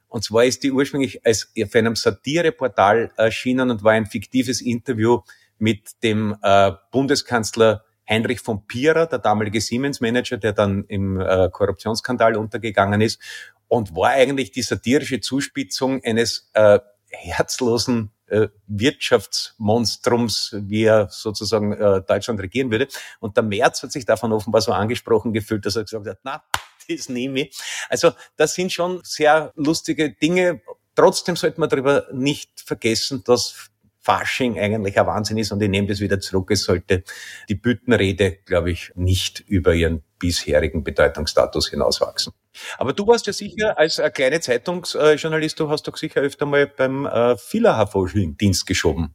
Und 0.08 0.25
zwar 0.25 0.44
ist 0.44 0.62
die 0.62 0.72
ursprünglich 0.72 1.25
als 1.26 1.52
auf 1.62 1.75
einem 1.75 1.96
Satireportal 1.96 3.12
erschienen 3.16 3.70
und 3.70 3.84
war 3.84 3.92
ein 3.92 4.06
fiktives 4.06 4.62
Interview 4.62 5.20
mit 5.58 6.02
dem 6.02 6.37
äh, 6.42 6.72
Bundeskanzler 6.90 7.84
Heinrich 8.11 8.40
von 8.40 8.67
Pierer, 8.67 9.07
der 9.07 9.21
damalige 9.21 9.61
Siemens-Manager, 9.61 10.37
der 10.37 10.52
dann 10.52 10.85
im 10.88 11.21
äh, 11.21 11.49
Korruptionsskandal 11.50 12.37
untergegangen 12.37 13.00
ist 13.00 13.21
und 13.69 13.95
war 13.95 14.11
eigentlich 14.11 14.50
die 14.50 14.62
satirische 14.62 15.21
Zuspitzung 15.21 16.02
eines 16.02 16.50
äh, 16.55 16.81
herzlosen 17.09 18.11
äh, 18.26 18.49
Wirtschaftsmonstrums, 18.67 20.57
wie 20.59 20.85
er 20.85 21.09
sozusagen 21.11 21.73
äh, 21.73 22.02
Deutschland 22.02 22.40
regieren 22.40 22.71
würde. 22.71 22.88
Und 23.21 23.37
der 23.37 23.45
Merz 23.45 23.83
hat 23.83 23.93
sich 23.93 24.05
davon 24.05 24.33
offenbar 24.33 24.61
so 24.61 24.73
angesprochen 24.73 25.33
gefühlt, 25.33 25.64
dass 25.67 25.76
er 25.76 25.85
gesagt 25.85 26.07
hat, 26.07 26.19
na, 26.25 26.43
das 26.88 27.09
nehme 27.09 27.43
ich. 27.43 27.59
Also 27.88 28.12
das 28.37 28.55
sind 28.55 28.73
schon 28.73 29.00
sehr 29.05 29.52
lustige 29.55 30.12
Dinge. 30.12 30.62
Trotzdem 30.97 31.37
sollte 31.37 31.61
man 31.61 31.69
darüber 31.69 32.07
nicht 32.12 32.61
vergessen, 32.61 33.23
dass 33.25 33.71
Fasching 34.00 34.59
eigentlich 34.59 34.99
ein 34.99 35.07
Wahnsinn 35.07 35.37
ist 35.38 35.52
und 35.52 35.62
ich 35.62 35.69
nehme 35.69 35.87
das 35.87 36.00
wieder 36.00 36.21
zurück. 36.21 36.50
Es 36.50 36.64
sollte 36.64 37.04
die 37.49 37.54
Büttenrede, 37.54 38.38
glaube 38.47 38.71
ich, 38.71 38.92
nicht 38.95 39.40
über 39.40 39.75
ihren 39.75 40.02
bisherigen 40.19 40.83
Bedeutungsstatus 40.83 41.69
hinauswachsen. 41.69 42.33
Aber 42.78 42.92
du 42.92 43.07
warst 43.07 43.26
ja 43.26 43.33
sicher 43.33 43.78
als 43.78 43.99
äh, 43.99 44.11
kleine 44.11 44.40
Zeitungsjournalist, 44.40 45.61
du 45.61 45.69
hast 45.69 45.87
doch 45.87 45.97
sicher 45.97 46.21
öfter 46.21 46.47
mal 46.47 46.66
beim 46.66 47.07
äh, 47.07 47.37
Villa-HV-Dienst 47.37 48.66
geschoben. 48.66 49.14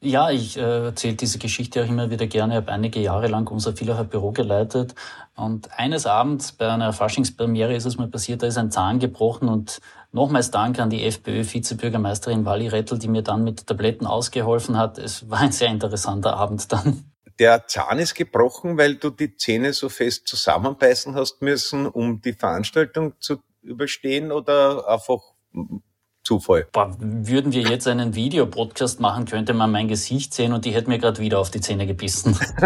Ja, 0.00 0.30
ich 0.30 0.56
äh, 0.56 0.84
erzähle 0.86 1.14
diese 1.14 1.38
Geschichte 1.38 1.82
auch 1.82 1.88
immer 1.88 2.10
wieder 2.10 2.28
gerne. 2.28 2.54
Ich 2.54 2.56
habe 2.58 2.70
einige 2.70 3.00
Jahre 3.00 3.26
lang 3.26 3.48
unser 3.48 3.76
Villacher 3.76 4.04
Büro 4.04 4.30
geleitet. 4.30 4.94
Und 5.34 5.72
eines 5.76 6.06
Abends 6.06 6.52
bei 6.52 6.68
einer 6.68 6.92
Faschingspremiere 6.92 7.74
ist 7.74 7.84
es 7.84 7.98
mir 7.98 8.06
passiert, 8.06 8.42
da 8.42 8.46
ist 8.46 8.58
ein 8.58 8.70
Zahn 8.70 9.00
gebrochen. 9.00 9.48
Und 9.48 9.80
nochmals 10.12 10.52
Dank 10.52 10.78
an 10.78 10.88
die 10.88 11.04
FPÖ-Vizebürgermeisterin 11.04 12.44
Wally 12.44 12.68
Rettel, 12.68 12.98
die 12.98 13.08
mir 13.08 13.22
dann 13.22 13.42
mit 13.42 13.66
Tabletten 13.66 14.06
ausgeholfen 14.06 14.78
hat. 14.78 14.98
Es 14.98 15.28
war 15.30 15.40
ein 15.40 15.52
sehr 15.52 15.68
interessanter 15.68 16.36
Abend 16.36 16.70
dann. 16.72 17.10
Der 17.40 17.66
Zahn 17.66 17.98
ist 17.98 18.14
gebrochen, 18.14 18.78
weil 18.78 18.96
du 18.96 19.10
die 19.10 19.36
Zähne 19.36 19.72
so 19.72 19.88
fest 19.88 20.28
zusammenbeißen 20.28 21.14
hast 21.14 21.42
müssen, 21.42 21.86
um 21.86 22.20
die 22.20 22.32
Veranstaltung 22.32 23.14
zu 23.20 23.38
überstehen 23.62 24.30
oder 24.30 24.88
einfach 24.88 25.20
Zufall. 26.28 26.66
Boah, 26.72 26.94
würden 26.98 27.52
wir 27.52 27.62
jetzt 27.62 27.88
einen 27.88 28.14
Videopodcast 28.14 29.00
machen, 29.00 29.24
könnte 29.24 29.54
man 29.54 29.72
mein 29.72 29.88
Gesicht 29.88 30.34
sehen 30.34 30.52
und 30.52 30.66
die 30.66 30.72
hätte 30.72 30.90
mir 30.90 30.98
gerade 30.98 31.20
wieder 31.20 31.38
auf 31.38 31.50
die 31.50 31.62
Zähne 31.62 31.86
gebissen. 31.86 32.38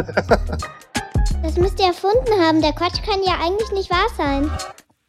das 1.45 1.57
müsst 1.57 1.79
ihr 1.79 1.87
erfunden 1.87 2.41
haben. 2.41 2.61
Der 2.61 2.73
Quatsch 2.73 3.01
kann 3.05 3.21
ja 3.25 3.35
eigentlich 3.41 3.71
nicht 3.71 3.89
wahr 3.89 4.09
sein. 4.17 4.51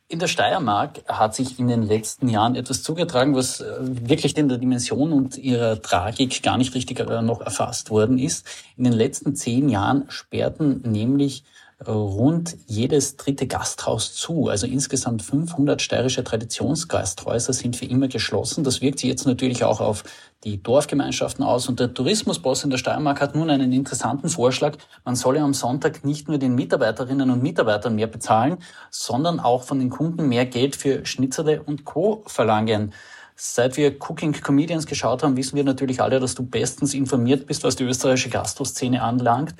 In 0.08 0.20
der 0.20 0.28
Steiermark 0.28 1.02
hat 1.08 1.34
sich 1.34 1.58
in 1.58 1.68
den 1.68 1.82
letzten 1.82 2.30
Jahren 2.30 2.56
etwas 2.56 2.84
zugetragen, 2.84 3.36
was 3.36 3.60
äh, 3.60 3.74
wirklich 3.80 4.38
in 4.38 4.50
der 4.50 4.60
Dimension 4.60 5.14
und 5.14 5.36
ihrer 5.36 5.82
Tragik 5.82 6.44
gar 6.44 6.60
nicht 6.60 6.76
richtig 6.76 7.00
äh, 7.00 7.22
noch 7.24 7.42
erfasst 7.42 7.90
worden 7.90 8.20
ist. 8.20 8.46
In 8.78 8.84
den 8.84 8.94
letzten 8.94 9.36
zehn 9.36 9.68
Jahren 9.68 10.06
sperrten 10.10 10.84
nämlich 10.84 11.44
rund 11.88 12.58
jedes 12.68 13.18
dritte 13.18 13.48
Gasthaus 13.48 14.14
zu. 14.14 14.48
Also 14.48 14.68
insgesamt 14.68 15.22
500 15.22 15.82
steirische 15.82 16.24
Traditionsgasthäuser 16.24 17.54
sind 17.54 17.76
für 17.76 17.86
immer 17.86 18.08
geschlossen. 18.08 18.64
Das 18.64 18.82
wirkt 18.82 19.00
sich 19.00 19.10
jetzt 19.10 19.26
natürlich 19.26 19.64
auch 19.64 19.82
auf 19.82 20.04
die 20.44 20.62
Dorfgemeinschaften 20.62 21.44
aus. 21.44 21.68
Und 21.70 21.80
der 21.80 21.94
Tourismusboss 21.94 22.64
in 22.64 22.70
der 22.70 22.78
Steiermark 22.78 23.22
hat 23.22 23.36
nun 23.36 23.50
einen 23.50 23.72
interessanten 23.72 24.30
Vorschlag. 24.30 24.78
Man 25.06 25.16
solle 25.16 25.42
am 25.42 25.54
Sonntag 25.54 26.04
nicht 26.04 26.28
nur 26.28 26.38
den 26.38 26.56
Mitarbeiterinnen 26.56 27.30
und 27.30 27.42
Mitarbeitern 27.42 27.96
mehr 27.96 28.08
bezahlen, 28.08 28.58
sondern 28.90 29.40
auch 29.40 29.64
von 29.64 29.80
den 29.80 29.90
Kunden 29.90 30.28
mehr 30.28 30.46
Geld 30.46 30.76
für 30.76 31.06
Schnitzerle 31.06 31.64
und 31.64 31.86
Co. 31.86 32.24
verlangen. 32.28 32.94
Seit 33.36 33.78
wir 33.78 33.96
Cooking 34.00 34.34
Comedians 34.34 34.86
geschaut 34.86 35.24
haben, 35.24 35.36
wissen 35.38 35.56
wir 35.56 35.64
natürlich 35.64 36.02
alle, 36.02 36.20
dass 36.20 36.36
du 36.36 36.44
bestens 36.44 36.94
informiert 36.94 37.48
bist, 37.48 37.64
was 37.64 37.76
die 37.76 37.84
österreichische 37.84 38.30
Gasthausszene 38.30 39.02
anlangt. 39.02 39.56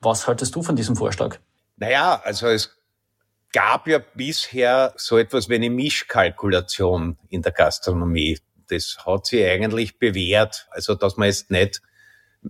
Was 0.00 0.28
haltest 0.28 0.54
du 0.54 0.62
von 0.62 0.76
diesem 0.76 0.94
Vorschlag? 0.94 1.38
Naja, 1.76 2.20
also 2.24 2.48
es 2.48 2.76
gab 3.52 3.86
ja 3.86 3.98
bisher 3.98 4.92
so 4.96 5.18
etwas 5.18 5.48
wie 5.48 5.54
eine 5.54 5.70
Mischkalkulation 5.70 7.18
in 7.28 7.42
der 7.42 7.52
Gastronomie. 7.52 8.38
Das 8.68 8.98
hat 9.06 9.26
sich 9.26 9.44
eigentlich 9.44 9.98
bewährt. 9.98 10.66
Also, 10.70 10.94
dass 10.94 11.16
man 11.16 11.28
jetzt 11.28 11.50
nicht, 11.50 11.82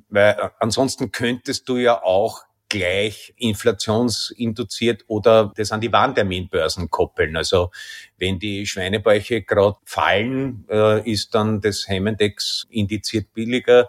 weil 0.08 0.50
ansonsten 0.58 1.12
könntest 1.12 1.68
du 1.68 1.76
ja 1.76 2.02
auch 2.02 2.46
gleich 2.68 3.34
inflationsinduziert 3.36 5.04
oder 5.06 5.52
das 5.56 5.70
an 5.70 5.80
die 5.80 5.92
Warnterminbörsen 5.92 6.90
koppeln. 6.90 7.36
Also 7.36 7.70
wenn 8.18 8.38
die 8.38 8.66
Schweinebäuche 8.66 9.42
gerade 9.42 9.76
fallen, 9.84 10.66
äh, 10.68 11.08
ist 11.08 11.34
dann 11.34 11.60
das 11.60 11.86
Hemmendex 11.86 12.66
indiziert 12.70 13.32
billiger 13.32 13.88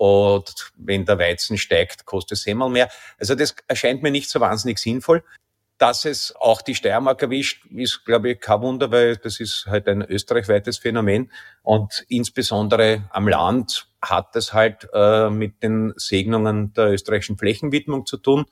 und 0.00 0.72
wenn 0.76 1.04
der 1.04 1.18
Weizen 1.18 1.58
steigt, 1.58 2.06
kostet 2.06 2.38
es 2.38 2.44
Semmel 2.44 2.70
mehr. 2.70 2.88
Also 3.18 3.34
das 3.34 3.54
erscheint 3.68 4.02
mir 4.02 4.10
nicht 4.10 4.30
so 4.30 4.40
wahnsinnig 4.40 4.78
sinnvoll. 4.78 5.22
Dass 5.76 6.06
es 6.06 6.34
auch 6.36 6.62
die 6.62 6.74
Steiermark 6.74 7.20
erwischt, 7.20 7.66
ist, 7.66 8.06
glaube 8.06 8.30
ich, 8.30 8.40
kein 8.40 8.62
Wunder, 8.62 8.90
weil 8.90 9.18
das 9.18 9.40
ist 9.40 9.66
halt 9.66 9.86
ein 9.88 10.00
österreichweites 10.00 10.78
Phänomen. 10.78 11.30
Und 11.62 12.06
insbesondere 12.08 13.10
am 13.10 13.28
Land 13.28 13.88
hat 14.00 14.34
es 14.36 14.54
halt 14.54 14.88
äh, 14.94 15.28
mit 15.28 15.62
den 15.62 15.92
Segnungen 15.96 16.72
der 16.72 16.92
österreichischen 16.92 17.36
Flächenwidmung 17.36 18.06
zu 18.06 18.16
tun, 18.16 18.46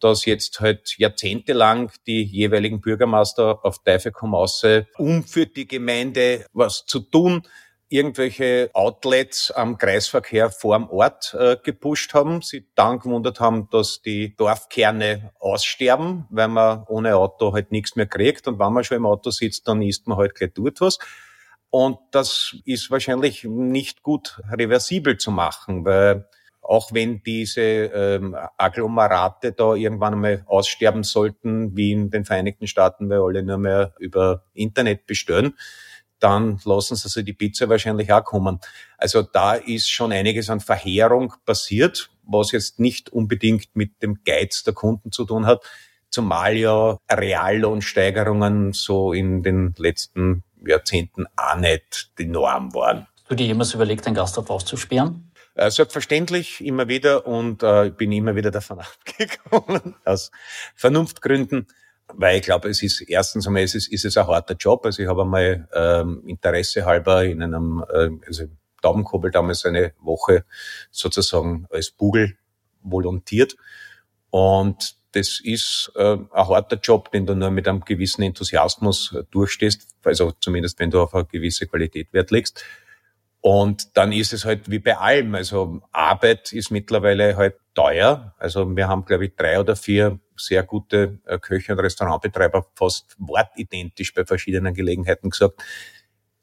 dass 0.00 0.24
jetzt 0.24 0.58
halt 0.58 0.98
jahrzehntelang 0.98 1.92
die 2.08 2.24
jeweiligen 2.24 2.80
Bürgermeister 2.80 3.64
auf 3.64 3.84
Teufel 3.84 4.10
komm 4.10 4.34
um 4.34 5.22
für 5.22 5.46
die 5.46 5.68
Gemeinde 5.68 6.44
was 6.52 6.86
zu 6.86 6.98
tun, 6.98 7.44
irgendwelche 7.88 8.70
Outlets 8.74 9.50
am 9.50 9.78
Kreisverkehr 9.78 10.50
vorm 10.50 10.90
Ort 10.90 11.34
äh, 11.38 11.56
gepusht 11.62 12.12
haben, 12.14 12.42
sie 12.42 12.66
dann 12.74 12.98
gewundert 12.98 13.40
haben, 13.40 13.68
dass 13.70 14.02
die 14.02 14.36
Dorfkerne 14.36 15.32
aussterben, 15.38 16.26
weil 16.30 16.48
man 16.48 16.84
ohne 16.88 17.16
Auto 17.16 17.52
halt 17.54 17.72
nichts 17.72 17.96
mehr 17.96 18.06
kriegt 18.06 18.46
und 18.46 18.58
wenn 18.58 18.72
man 18.72 18.84
schon 18.84 18.98
im 18.98 19.06
Auto 19.06 19.30
sitzt, 19.30 19.66
dann 19.68 19.80
isst 19.82 20.06
man 20.06 20.18
halt 20.18 20.34
gleich 20.34 20.52
dort 20.54 20.80
was. 20.80 20.98
Und 21.70 21.98
das 22.12 22.56
ist 22.64 22.90
wahrscheinlich 22.90 23.44
nicht 23.44 24.02
gut 24.02 24.40
reversibel 24.50 25.18
zu 25.18 25.30
machen, 25.30 25.84
weil 25.84 26.26
auch 26.62 26.92
wenn 26.92 27.22
diese 27.22 27.62
ähm, 27.62 28.36
Agglomerate 28.58 29.52
da 29.52 29.74
irgendwann 29.74 30.14
einmal 30.14 30.44
aussterben 30.46 31.02
sollten, 31.02 31.74
wie 31.76 31.92
in 31.92 32.10
den 32.10 32.26
Vereinigten 32.26 32.66
Staaten, 32.66 33.08
weil 33.08 33.20
alle 33.20 33.42
nur 33.42 33.56
mehr 33.56 33.94
über 33.98 34.44
Internet 34.52 35.06
bestellen, 35.06 35.54
dann 36.20 36.60
lassen 36.64 36.96
sie 36.96 37.08
sich 37.08 37.24
die 37.24 37.32
Pizza 37.32 37.68
wahrscheinlich 37.68 38.12
auch 38.12 38.24
kommen. 38.24 38.60
Also 38.96 39.22
da 39.22 39.54
ist 39.54 39.90
schon 39.90 40.12
einiges 40.12 40.50
an 40.50 40.60
Verheerung 40.60 41.34
passiert, 41.44 42.10
was 42.24 42.52
jetzt 42.52 42.80
nicht 42.80 43.10
unbedingt 43.10 43.68
mit 43.74 44.02
dem 44.02 44.22
Geiz 44.24 44.62
der 44.64 44.74
Kunden 44.74 45.12
zu 45.12 45.24
tun 45.24 45.46
hat, 45.46 45.62
zumal 46.10 46.56
ja 46.56 46.98
Reallohnsteigerungen 47.10 48.72
so 48.72 49.12
in 49.12 49.42
den 49.42 49.74
letzten 49.78 50.44
Jahrzehnten 50.66 51.26
auch 51.36 51.56
nicht 51.56 52.12
die 52.18 52.26
Norm 52.26 52.74
waren. 52.74 53.06
Hast 53.16 53.30
du 53.30 53.34
dir 53.34 53.46
jemals 53.46 53.74
überlegt, 53.74 54.06
ein 54.06 54.14
Gasthof 54.14 54.50
auszusperren? 54.50 55.30
Äh, 55.54 55.70
selbstverständlich 55.70 56.64
immer 56.64 56.88
wieder 56.88 57.26
und 57.26 57.62
äh, 57.62 57.90
bin 57.90 58.12
immer 58.12 58.36
wieder 58.36 58.50
davon 58.50 58.80
abgekommen, 59.08 59.96
aus 60.04 60.30
Vernunftgründen 60.74 61.66
weil 62.14 62.38
ich 62.38 62.42
glaube, 62.42 62.68
es 62.68 62.82
ist 62.82 63.00
erstens 63.02 63.46
einmal 63.46 63.62
ist 63.62 63.74
es, 63.74 63.88
ist 63.88 64.04
es 64.04 64.16
ein 64.16 64.26
harter 64.26 64.54
Job. 64.54 64.84
Also 64.84 65.02
ich 65.02 65.08
habe 65.08 65.22
einmal 65.22 65.68
ähm, 65.74 66.22
Interesse 66.26 66.84
halber 66.84 67.24
in 67.24 67.42
einem, 67.42 67.84
äh, 67.92 68.10
also 68.26 68.44
Taubenkobel 68.82 69.30
damals 69.30 69.64
eine 69.64 69.92
Woche 70.00 70.44
sozusagen 70.90 71.66
als 71.70 71.90
Bugel 71.90 72.36
volontiert. 72.82 73.56
Und 74.30 74.96
das 75.12 75.40
ist 75.42 75.90
äh, 75.96 76.14
ein 76.14 76.28
harter 76.32 76.76
Job, 76.76 77.10
den 77.12 77.26
du 77.26 77.34
nur 77.34 77.50
mit 77.50 77.66
einem 77.66 77.80
gewissen 77.80 78.22
Enthusiasmus 78.22 79.14
äh, 79.14 79.24
durchstehst, 79.30 79.88
also 80.04 80.32
zumindest 80.40 80.78
wenn 80.78 80.90
du 80.90 81.00
auf 81.00 81.14
eine 81.14 81.24
gewisse 81.24 81.66
Qualität 81.66 82.12
Wert 82.12 82.30
legst. 82.30 82.64
Und 83.40 83.96
dann 83.96 84.12
ist 84.12 84.32
es 84.32 84.44
halt 84.44 84.70
wie 84.70 84.80
bei 84.80 84.96
allem. 84.96 85.34
Also 85.34 85.80
Arbeit 85.92 86.52
ist 86.52 86.70
mittlerweile 86.70 87.36
halt 87.36 87.56
teuer. 87.74 88.34
Also 88.38 88.76
wir 88.76 88.88
haben, 88.88 89.04
glaube 89.04 89.26
ich, 89.26 89.36
drei 89.36 89.60
oder 89.60 89.76
vier 89.76 90.18
sehr 90.36 90.62
gute 90.64 91.18
äh, 91.26 91.38
Köche 91.38 91.72
und 91.72 91.80
Restaurantbetreiber 91.80 92.66
fast 92.74 93.14
wortidentisch 93.18 94.14
bei 94.14 94.24
verschiedenen 94.24 94.74
Gelegenheiten 94.74 95.30
gesagt, 95.30 95.62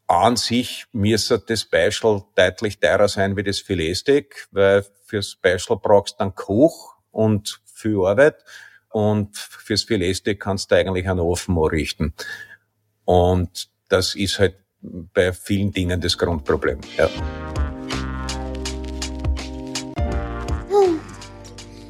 an 0.08 0.36
sich 0.36 0.86
müsste 0.92 1.40
das 1.40 1.62
Special 1.62 2.24
deutlich 2.36 2.80
teurer 2.80 3.08
sein 3.08 3.36
wie 3.36 3.44
das 3.44 3.60
Filetsteak, 3.60 4.48
weil 4.52 4.86
fürs 5.06 5.32
Special 5.32 5.80
brauchst 5.82 6.16
du 6.16 6.18
dann 6.20 6.36
Koch 6.36 6.96
und 7.12 7.62
viel 7.66 8.00
Arbeit 8.06 8.44
und 8.90 9.36
fürs 9.36 9.84
Filetsteak 9.84 10.40
kannst 10.40 10.72
du 10.72 10.76
eigentlich 10.76 11.10
einen 11.10 11.20
Ofen 11.20 11.58
richten. 11.58 12.14
Und 13.04 13.70
das 13.90 14.16
ist 14.16 14.40
halt 14.40 14.56
bei 15.14 15.32
vielen 15.34 15.72
Dingen 15.72 16.00
das 16.00 16.18
Grundproblem. 16.18 16.80
Ja. 16.98 17.10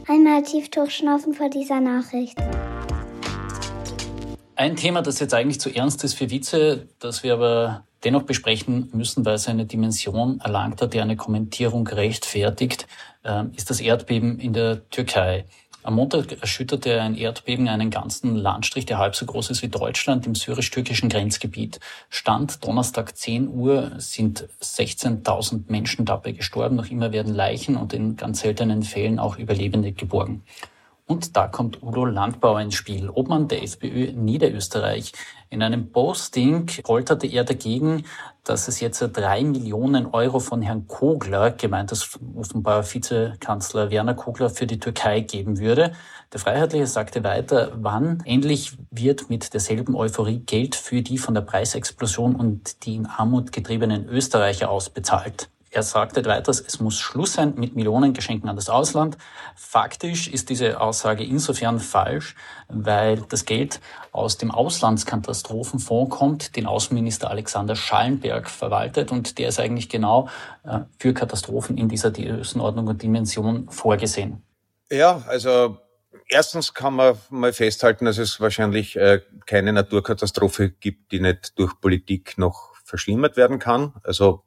Einmal 0.08 0.44
tief 0.44 0.70
durchschnaufen 0.70 1.34
vor 1.34 1.50
dieser 1.50 1.82
Nachricht. 1.82 2.38
Ein 4.56 4.76
Thema, 4.76 5.02
das 5.02 5.20
jetzt 5.20 5.34
eigentlich 5.34 5.60
zu 5.60 5.70
ernst 5.70 6.04
ist 6.04 6.14
für 6.14 6.30
Witze, 6.30 6.88
das 7.00 7.24
wir 7.24 7.34
aber 7.34 7.86
dennoch 8.04 8.24
besprechen 8.24 8.90
müssen, 8.94 9.26
weil 9.26 9.34
es 9.34 9.48
eine 9.48 9.66
Dimension 9.66 10.40
erlangt 10.40 10.82
hat, 10.82 10.94
die 10.94 11.02
eine 11.02 11.18
Kommentierung 11.18 11.88
rechtfertigt, 11.88 12.88
ähm, 13.24 13.52
ist 13.56 13.70
das 13.70 13.82
Erdbeben 13.82 14.40
in 14.40 14.54
der 14.54 14.88
Türkei. 14.90 15.46
Am 15.86 15.94
Montag 15.94 16.42
erschütterte 16.42 17.00
ein 17.00 17.14
Erdbeben 17.14 17.68
einen 17.68 17.92
ganzen 17.92 18.36
Landstrich, 18.36 18.88
der 18.88 18.98
halb 18.98 19.16
so 19.16 19.28
groß 19.28 19.52
ist 19.52 19.62
wie 19.62 19.68
Deutschland, 19.68 20.26
im 20.26 20.34
syrisch-türkischen 20.34 21.10
Grenzgebiet. 21.10 21.80
Stand 22.10 22.66
Donnerstag 22.66 23.16
10 23.16 23.48
Uhr 23.50 23.92
sind 24.00 24.48
16.000 24.64 25.66
Menschen 25.68 26.06
dabei 26.06 26.32
gestorben. 26.32 26.76
Noch 26.76 26.90
immer 26.90 27.12
werden 27.12 27.36
Leichen 27.36 27.76
und 27.76 27.94
in 27.94 28.16
ganz 28.16 28.40
seltenen 28.40 28.82
Fällen 28.82 29.20
auch 29.20 29.38
Überlebende 29.38 29.92
geborgen. 29.92 30.44
Und 31.08 31.38
da 31.38 31.48
kommt 31.48 31.84
Udo 31.84 32.04
Landbauer 32.04 32.62
ins 32.62 32.74
Spiel, 32.74 33.12
Obmann 33.12 33.48
der 33.48 33.62
FPÖ 33.62 34.12
Niederösterreich. 34.14 35.12
In 35.52 35.62
einem 35.62 35.92
Posting 35.92 36.66
polterte 36.82 37.28
er 37.28 37.44
dagegen, 37.44 38.06
dass 38.44 38.68
es 38.68 38.80
jetzt 38.80 39.00
drei 39.14 39.44
Millionen 39.44 40.08
Euro 40.08 40.40
von 40.40 40.64
Herrn 40.64 40.88
Kogler, 40.88 41.52
gemeint 41.52 41.92
ist 41.92 42.20
offenbar 42.36 42.84
Vizekanzler 42.92 43.92
Werner 43.92 44.16
Kogler, 44.16 44.50
für 44.50 44.66
die 44.66 44.80
Türkei 44.80 45.20
geben 45.20 45.60
würde. 45.60 45.94
Der 46.34 46.40
Freiheitliche 46.40 46.88
sagte 46.88 47.24
weiter, 47.24 47.74
wann 47.76 48.24
endlich 48.26 48.76
wird 48.90 49.30
mit 49.30 49.54
derselben 49.54 49.96
Euphorie 49.96 50.40
Geld 50.40 50.74
für 50.74 51.04
die 51.04 51.20
von 51.20 51.36
der 51.36 51.42
Preisexplosion 51.42 52.36
und 52.36 52.84
die 52.84 52.96
in 52.96 53.06
Armut 53.06 53.52
getriebenen 53.52 54.10
Österreicher 54.10 54.72
ausbezahlt. 54.72 55.50
Er 55.76 55.84
sagte 55.84 56.24
weiters, 56.24 56.62
es 56.62 56.80
muss 56.80 56.98
Schluss 56.98 57.34
sein 57.34 57.56
mit 57.58 57.76
Millionengeschenken 57.76 58.48
an 58.48 58.56
das 58.56 58.70
Ausland. 58.70 59.18
Faktisch 59.58 60.30
ist 60.30 60.50
diese 60.50 60.80
Aussage 60.80 61.26
insofern 61.26 61.82
falsch, 61.82 62.34
weil 62.70 63.18
das 63.28 63.44
Geld 63.44 63.82
aus 64.14 64.38
dem 64.38 64.52
Auslandskatastrophenfonds 64.52 66.16
kommt, 66.16 66.56
den 66.56 66.66
Außenminister 66.66 67.30
Alexander 67.30 67.76
Schallenberg 67.76 68.50
verwaltet 68.50 69.12
und 69.12 69.38
der 69.38 69.50
ist 69.50 69.60
eigentlich 69.60 69.90
genau 69.90 70.30
äh, 70.64 70.80
für 70.98 71.14
Katastrophen 71.14 71.78
in 71.78 71.90
dieser 71.90 72.12
Größenordnung 72.12 72.88
und 72.88 73.02
Dimension 73.02 73.68
vorgesehen. 73.70 74.44
Ja, 74.90 75.24
also 75.28 75.78
erstens 76.30 76.74
kann 76.74 76.94
man 76.94 77.18
mal 77.30 77.52
festhalten, 77.52 78.06
dass 78.06 78.18
es 78.18 78.40
wahrscheinlich 78.40 78.96
äh, 78.96 79.20
keine 79.46 79.74
Naturkatastrophe 79.74 80.70
gibt, 80.70 81.12
die 81.12 81.20
nicht 81.20 81.60
durch 81.60 81.74
Politik 81.82 82.38
noch 82.38 82.76
verschlimmert 82.86 83.36
werden 83.36 83.60
kann. 83.60 83.94
Also 84.04 84.44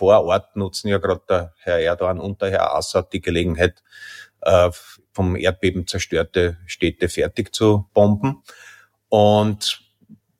vor 0.00 0.24
Ort 0.24 0.56
nutzen 0.56 0.88
ja 0.88 0.96
gerade 0.96 1.20
der 1.28 1.54
Herr 1.58 1.78
Erdogan 1.78 2.20
und 2.20 2.40
der 2.40 2.50
Herr 2.52 2.74
Assad 2.74 3.12
die 3.12 3.20
Gelegenheit, 3.20 3.82
äh, 4.40 4.70
vom 5.12 5.36
Erdbeben 5.36 5.86
zerstörte 5.86 6.56
Städte 6.64 7.10
fertig 7.10 7.54
zu 7.54 7.86
bomben. 7.92 8.42
Und 9.10 9.82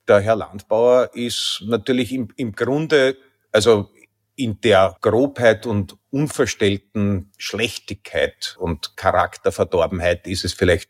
der 0.07 0.19
Herr 0.21 0.35
Landbauer 0.35 1.11
ist 1.13 1.61
natürlich 1.63 2.11
im, 2.11 2.29
im 2.37 2.53
Grunde, 2.53 3.17
also 3.51 3.91
in 4.35 4.59
der 4.61 4.97
Grobheit 4.99 5.67
und 5.67 5.95
unverstellten 6.09 7.31
Schlechtigkeit 7.37 8.55
und 8.57 8.97
Charakterverdorbenheit 8.97 10.25
ist 10.25 10.43
es 10.43 10.53
vielleicht 10.53 10.89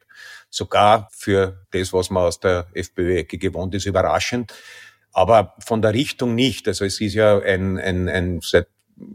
sogar 0.50 1.10
für 1.12 1.66
das, 1.72 1.92
was 1.92 2.10
man 2.10 2.24
aus 2.24 2.40
der 2.40 2.68
FPÖ-Ecke 2.74 3.38
gewohnt 3.38 3.76
ist, 3.76 3.86
überraschend 3.86 4.54
aber 5.12 5.56
von 5.60 5.82
der 5.82 5.94
Richtung 5.94 6.36
nicht. 6.36 6.68
Also 6.68 6.86
es 6.86 7.02
ist 7.02 7.14
ja 7.14 7.40
ein, 7.40 7.78
ein, 7.78 8.08
ein 8.10 8.40
seit 8.42 8.68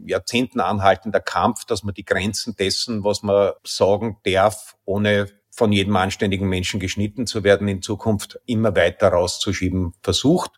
Jahrzehnten 0.05 0.59
anhaltender 0.59 1.19
Kampf, 1.19 1.65
dass 1.65 1.83
man 1.83 1.93
die 1.93 2.05
Grenzen 2.05 2.55
dessen, 2.55 3.03
was 3.03 3.23
man 3.23 3.53
sagen 3.63 4.17
darf, 4.23 4.75
ohne 4.85 5.27
von 5.57 5.71
jedem 5.71 5.95
anständigen 5.95 6.47
Menschen 6.47 6.79
geschnitten 6.79 7.25
zu 7.25 7.43
werden, 7.43 7.67
in 7.67 7.81
Zukunft 7.81 8.39
immer 8.45 8.75
weiter 8.75 9.07
rauszuschieben 9.09 9.93
versucht. 10.03 10.51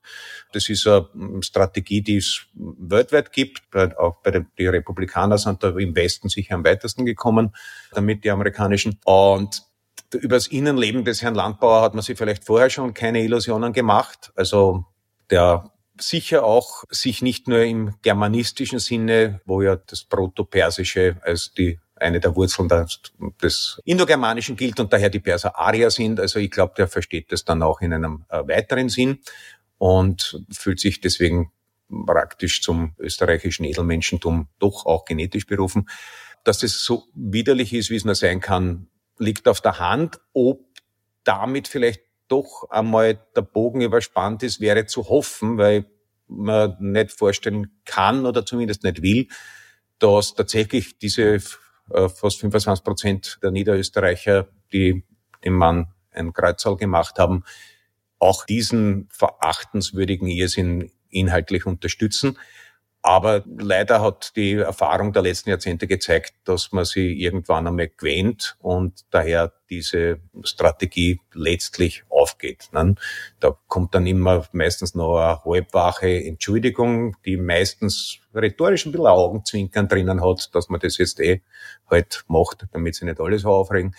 Das 0.52 0.68
ist 0.68 0.86
eine 0.86 1.08
Strategie, 1.42 2.02
die 2.02 2.18
es 2.18 2.48
weltweit 2.54 3.32
gibt. 3.32 3.62
Auch 3.98 4.18
bei 4.22 4.32
den 4.32 4.48
die 4.58 4.68
Republikaner 4.68 5.38
sind 5.38 5.64
da 5.64 5.70
im 5.70 5.96
Westen 5.96 6.28
sicher 6.28 6.56
am 6.56 6.66
weitesten 6.66 7.06
gekommen, 7.06 7.56
damit 7.94 8.26
die 8.26 8.32
amerikanischen. 8.32 9.00
Und 9.06 9.64
über 10.16 10.36
das 10.36 10.48
Innenleben 10.48 11.06
des 11.06 11.22
Herrn 11.22 11.36
Landbauer 11.36 11.82
hat 11.82 11.94
man 11.94 12.04
sich 12.04 12.18
vielleicht 12.18 12.44
vorher 12.44 12.70
schon 12.70 12.94
keine 12.94 13.24
Illusionen 13.24 13.72
gemacht. 13.72 14.34
Also 14.36 14.86
der 15.30 15.72
sicher 16.00 16.44
auch 16.44 16.84
sich 16.90 17.22
nicht 17.22 17.48
nur 17.48 17.64
im 17.64 17.96
germanistischen 18.02 18.80
Sinne, 18.80 19.42
wo 19.46 19.62
ja 19.62 19.76
das 19.76 20.04
Proto-Persische 20.04 21.18
als 21.22 21.54
die 21.54 21.80
eine 21.96 22.20
der 22.20 22.36
Wurzeln 22.36 22.70
des 23.42 23.82
Indogermanischen 23.84 24.56
gilt 24.56 24.80
und 24.80 24.94
daher 24.94 25.10
die 25.10 25.20
Perser 25.20 25.60
Arier 25.60 25.92
sind. 25.92 26.20
Also 26.20 26.40
ich 26.40 26.50
glaube, 26.50 26.74
der 26.78 26.88
versteht 26.88 27.32
das 27.32 27.44
dann 27.44 27.62
auch 27.62 27.82
in 27.82 27.94
einem 27.94 28.24
äh, 28.30 28.48
weiteren 28.48 28.90
Sinn 28.90 29.20
und 29.78 30.42
fühlt 30.50 30.80
sich 30.80 31.02
deswegen 31.02 31.52
praktisch 32.06 32.62
zum 32.62 32.94
österreichischen 33.00 33.66
Edelmenschentum 33.66 34.48
doch 34.60 34.86
auch 34.86 35.06
genetisch 35.06 35.46
berufen. 35.46 35.90
Dass 36.44 36.64
es 36.64 36.84
so 36.84 37.08
widerlich 37.14 37.74
ist, 37.74 37.90
wie 37.90 37.96
es 37.96 38.06
nur 38.06 38.16
sein 38.16 38.40
kann, 38.40 38.88
liegt 39.18 39.48
auf 39.48 39.60
der 39.60 39.80
Hand. 39.80 40.20
Ob 40.34 40.66
damit 41.24 41.68
vielleicht 41.68 42.02
doch 42.30 42.70
einmal 42.70 43.20
der 43.36 43.42
Bogen 43.42 43.82
überspannt 43.82 44.44
ist, 44.44 44.62
wäre 44.62 44.86
zu 44.86 45.10
hoffen, 45.10 45.58
weil 45.58 45.86
man 46.28 46.76
nicht 46.80 47.12
vorstellen 47.12 47.72
kann 47.86 48.26
oder 48.26 48.46
zumindest 48.46 48.84
nicht 48.84 49.02
will, 49.02 49.28
dass 49.98 50.36
tatsächlich 50.36 50.98
diese 50.98 51.40
äh, 51.92 52.10
fast 52.10 52.40
25 52.40 52.84
Prozent 52.84 53.40
der 53.44 53.52
Niederösterreicher, 53.52 54.48
die 54.72 55.04
dem 55.44 55.54
Mann 55.54 55.94
ein 56.12 56.34
Kreuzzahl 56.34 56.78
gemacht 56.78 57.20
haben, 57.20 57.44
auch 58.20 58.46
diesen 58.46 59.08
verachtenswürdigen 59.12 60.28
Irrsinn 60.28 60.92
inhaltlich 61.10 61.66
unterstützen. 61.66 62.38
Aber 63.02 63.44
leider 63.58 64.02
hat 64.02 64.36
die 64.36 64.56
Erfahrung 64.56 65.14
der 65.14 65.22
letzten 65.22 65.50
Jahrzehnte 65.50 65.88
gezeigt, 65.88 66.34
dass 66.44 66.74
man 66.74 66.84
sie 66.84 67.14
irgendwann 67.14 67.66
einmal 67.66 67.88
gewähnt 67.88 68.58
und 68.60 69.06
daher 69.10 69.54
diese 69.70 70.20
Strategie 70.44 71.22
letztlich 71.34 72.04
aufgeht. 72.10 72.70
Ne? 72.74 72.96
Da 73.40 73.58
kommt 73.68 73.96
dann 73.96 74.06
immer 74.06 74.46
meistens 74.52 74.96
noch 74.96 75.18
eine 75.18 75.44
halbwache 75.46 76.24
Entschuldigung, 76.26 77.16
die 77.24 77.38
meistens 77.38 78.20
rhetorisch 78.34 78.86
ein 78.86 78.92
bisschen 78.92 79.08
Augenzwinkern 79.08 79.88
drinnen 79.88 80.22
hat, 80.24 80.54
dass 80.54 80.68
man 80.68 80.82
das 80.82 80.98
jetzt 80.98 81.22
eh 81.22 81.42
halt 81.90 82.26
macht, 82.28 82.68
damit 82.74 82.96
sie 82.96 83.06
nicht 83.06 83.22
alles 83.22 83.44
so 83.44 83.50
aufregen. 83.50 83.96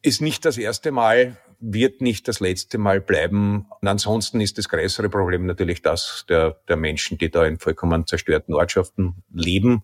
Ist 0.00 0.22
nicht 0.22 0.44
das 0.44 0.58
erste 0.58 0.92
Mal, 0.92 1.36
wird 1.60 2.00
nicht 2.00 2.28
das 2.28 2.40
letzte 2.40 2.78
Mal 2.78 3.00
bleiben. 3.00 3.66
Und 3.80 3.88
ansonsten 3.88 4.40
ist 4.40 4.58
das 4.58 4.68
größere 4.68 5.08
Problem 5.08 5.46
natürlich 5.46 5.82
das 5.82 6.24
der, 6.28 6.60
der 6.68 6.76
Menschen, 6.76 7.18
die 7.18 7.30
da 7.30 7.44
in 7.44 7.58
vollkommen 7.58 8.06
zerstörten 8.06 8.54
Ortschaften 8.54 9.22
leben. 9.32 9.82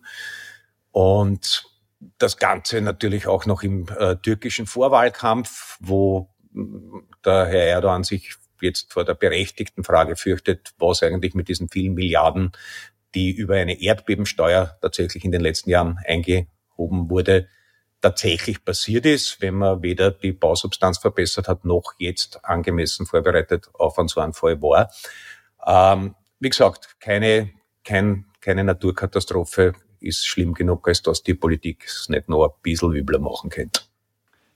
Und 0.91 1.65
das 2.17 2.37
Ganze 2.37 2.81
natürlich 2.81 3.27
auch 3.27 3.45
noch 3.45 3.63
im 3.63 3.87
äh, 3.97 4.15
türkischen 4.17 4.67
Vorwahlkampf, 4.67 5.77
wo 5.81 6.29
mm, 6.51 6.99
der 7.25 7.45
Herr 7.47 7.65
Erdogan 7.65 8.03
sich 8.03 8.35
jetzt 8.61 8.93
vor 8.93 9.03
der 9.03 9.15
berechtigten 9.15 9.83
Frage 9.83 10.15
fürchtet, 10.15 10.73
was 10.77 11.03
eigentlich 11.03 11.33
mit 11.33 11.49
diesen 11.49 11.69
vielen 11.69 11.93
Milliarden, 11.93 12.51
die 13.13 13.31
über 13.31 13.55
eine 13.55 13.81
Erdbebensteuer 13.81 14.77
tatsächlich 14.81 15.25
in 15.25 15.31
den 15.31 15.41
letzten 15.41 15.69
Jahren 15.69 15.99
eingehoben 16.05 17.09
wurde, 17.09 17.47
tatsächlich 18.05 18.63
passiert 18.63 19.07
ist, 19.07 19.41
wenn 19.41 19.55
man 19.55 19.81
weder 19.81 20.11
die 20.11 20.31
Bausubstanz 20.31 20.99
verbessert 20.99 21.47
hat, 21.47 21.65
noch 21.65 21.95
jetzt 21.97 22.45
angemessen 22.45 23.07
vorbereitet 23.07 23.67
auf 23.73 23.97
einen 23.97 24.07
so 24.07 24.21
einen 24.21 24.33
Fall 24.33 24.61
war. 24.61 24.91
Ähm, 25.65 26.13
wie 26.39 26.49
gesagt, 26.49 26.99
keine, 26.99 27.49
kein, 27.83 28.25
keine 28.41 28.63
Naturkatastrophe 28.63 29.73
ist 29.99 30.27
schlimm 30.27 30.53
genug, 30.53 30.87
als 30.87 31.01
dass 31.01 31.23
die 31.23 31.33
Politik 31.33 31.85
es 31.87 32.07
nicht 32.07 32.29
noch 32.29 32.45
ein 32.45 32.53
bisschen 32.61 32.93
übler 32.93 33.17
machen 33.17 33.49
könnte. 33.49 33.81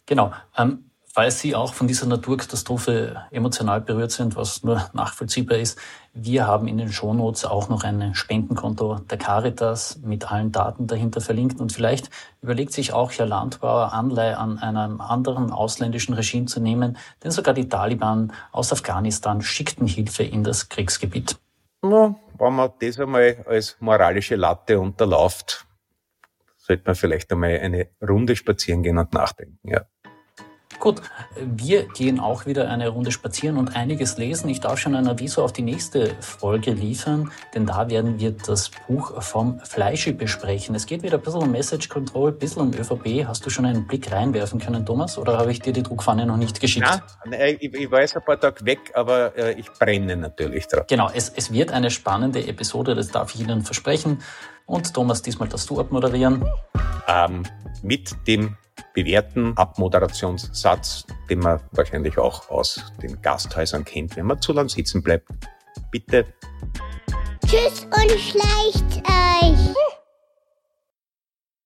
Genau. 0.05 0.31
Ähm, 0.55 0.88
Falls 1.19 1.41
Sie 1.41 1.53
auch 1.53 1.73
von 1.73 1.85
dieser 1.85 2.05
Naturkatastrophe 2.05 3.23
emotional 3.29 3.81
berührt 3.81 4.11
sind, 4.11 4.37
was 4.37 4.63
nur 4.63 4.89
nachvollziehbar 4.93 5.57
ist, 5.57 5.77
wir 6.13 6.47
haben 6.47 6.69
in 6.69 6.77
den 6.77 6.93
Shownotes 6.93 7.43
auch 7.43 7.67
noch 7.67 7.83
ein 7.83 8.15
Spendenkonto 8.15 8.99
der 8.99 9.17
Caritas 9.17 9.99
mit 10.01 10.31
allen 10.31 10.53
Daten 10.53 10.87
dahinter 10.87 11.19
verlinkt. 11.19 11.59
Und 11.59 11.73
vielleicht 11.73 12.09
überlegt 12.41 12.71
sich 12.71 12.93
auch 12.93 13.11
Herr 13.11 13.25
Landbauer, 13.25 13.91
Anleihe 13.91 14.37
an 14.37 14.59
einem 14.59 15.01
anderen 15.01 15.51
ausländischen 15.51 16.13
Regime 16.13 16.45
zu 16.45 16.61
nehmen, 16.61 16.95
denn 17.21 17.31
sogar 17.31 17.53
die 17.53 17.67
Taliban 17.67 18.31
aus 18.53 18.71
Afghanistan 18.71 19.41
schickten 19.41 19.87
Hilfe 19.87 20.23
in 20.23 20.45
das 20.45 20.69
Kriegsgebiet. 20.69 21.37
No, 21.81 22.17
wenn 22.37 22.53
man 22.53 22.71
das 22.79 22.97
einmal 22.97 23.43
als 23.45 23.75
moralische 23.81 24.37
Latte 24.37 24.79
unterlauft, 24.79 25.65
sollte 26.55 26.83
man 26.85 26.95
vielleicht 26.95 27.29
einmal 27.33 27.59
eine 27.59 27.89
Runde 28.01 28.37
spazieren 28.37 28.83
gehen 28.83 28.97
und 28.97 29.11
nachdenken. 29.11 29.59
Ja. 29.67 29.81
Gut, 30.79 31.01
wir 31.35 31.83
gehen 31.87 32.21
auch 32.21 32.45
wieder 32.45 32.69
eine 32.69 32.87
Runde 32.87 33.11
spazieren 33.11 33.57
und 33.57 33.75
einiges 33.75 34.17
lesen. 34.17 34.47
Ich 34.47 34.61
darf 34.61 34.79
schon 34.79 34.95
ein 34.95 35.09
Aviso 35.09 35.43
auf 35.43 35.51
die 35.51 35.61
nächste 35.61 36.15
Folge 36.21 36.71
liefern, 36.71 37.31
denn 37.53 37.65
da 37.65 37.89
werden 37.89 38.17
wir 38.17 38.31
das 38.31 38.71
Buch 38.87 39.21
vom 39.21 39.59
Fleischi 39.59 40.13
besprechen. 40.13 40.75
Es 40.75 40.85
geht 40.85 41.03
wieder 41.03 41.17
ein 41.17 41.21
bisschen 41.21 41.41
um 41.41 41.51
Message 41.51 41.89
Control, 41.89 42.31
ein 42.31 42.39
bisschen 42.39 42.61
um 42.61 42.73
ÖVP. 42.73 43.27
Hast 43.27 43.45
du 43.45 43.49
schon 43.49 43.65
einen 43.65 43.87
Blick 43.87 44.09
reinwerfen 44.09 44.59
können, 44.59 44.85
Thomas, 44.85 45.17
oder 45.17 45.37
habe 45.37 45.51
ich 45.51 45.59
dir 45.59 45.73
die 45.73 45.83
Druckpfanne 45.83 46.25
noch 46.25 46.37
nicht 46.37 46.61
geschickt? 46.61 46.87
Ja, 46.87 47.45
ich, 47.45 47.61
ich 47.61 47.91
weiß 47.91 48.15
ein 48.15 48.23
paar 48.23 48.39
Tage 48.39 48.65
weg, 48.65 48.79
aber 48.93 49.37
äh, 49.37 49.59
ich 49.59 49.69
brenne 49.73 50.15
natürlich 50.15 50.67
drauf. 50.67 50.85
Genau, 50.87 51.09
es, 51.13 51.27
es 51.35 51.51
wird 51.51 51.71
eine 51.71 51.91
spannende 51.91 52.47
Episode, 52.47 52.95
das 52.95 53.09
darf 53.09 53.35
ich 53.35 53.41
Ihnen 53.41 53.63
versprechen. 53.63 54.19
Und 54.69 54.93
Thomas, 54.93 55.23
diesmal 55.23 55.49
darfst 55.49 55.67
du 55.71 55.79
abmoderieren. 55.79 56.45
Ähm, 57.07 57.43
mit 57.81 58.15
dem 58.27 58.55
bewährten 58.93 59.57
Abmoderationssatz, 59.57 61.07
den 61.27 61.39
man 61.39 61.59
wahrscheinlich 61.71 62.19
auch 62.19 62.49
aus 62.51 62.79
den 63.01 63.19
Gasthäusern 63.19 63.83
kennt, 63.83 64.15
wenn 64.15 64.27
man 64.27 64.39
zu 64.39 64.53
lang 64.53 64.69
sitzen 64.69 65.01
bleibt. 65.01 65.27
Bitte. 65.89 66.27
Tschüss 67.47 67.85
und 67.85 68.19
schleicht 68.19 69.03
euch. 69.07 69.98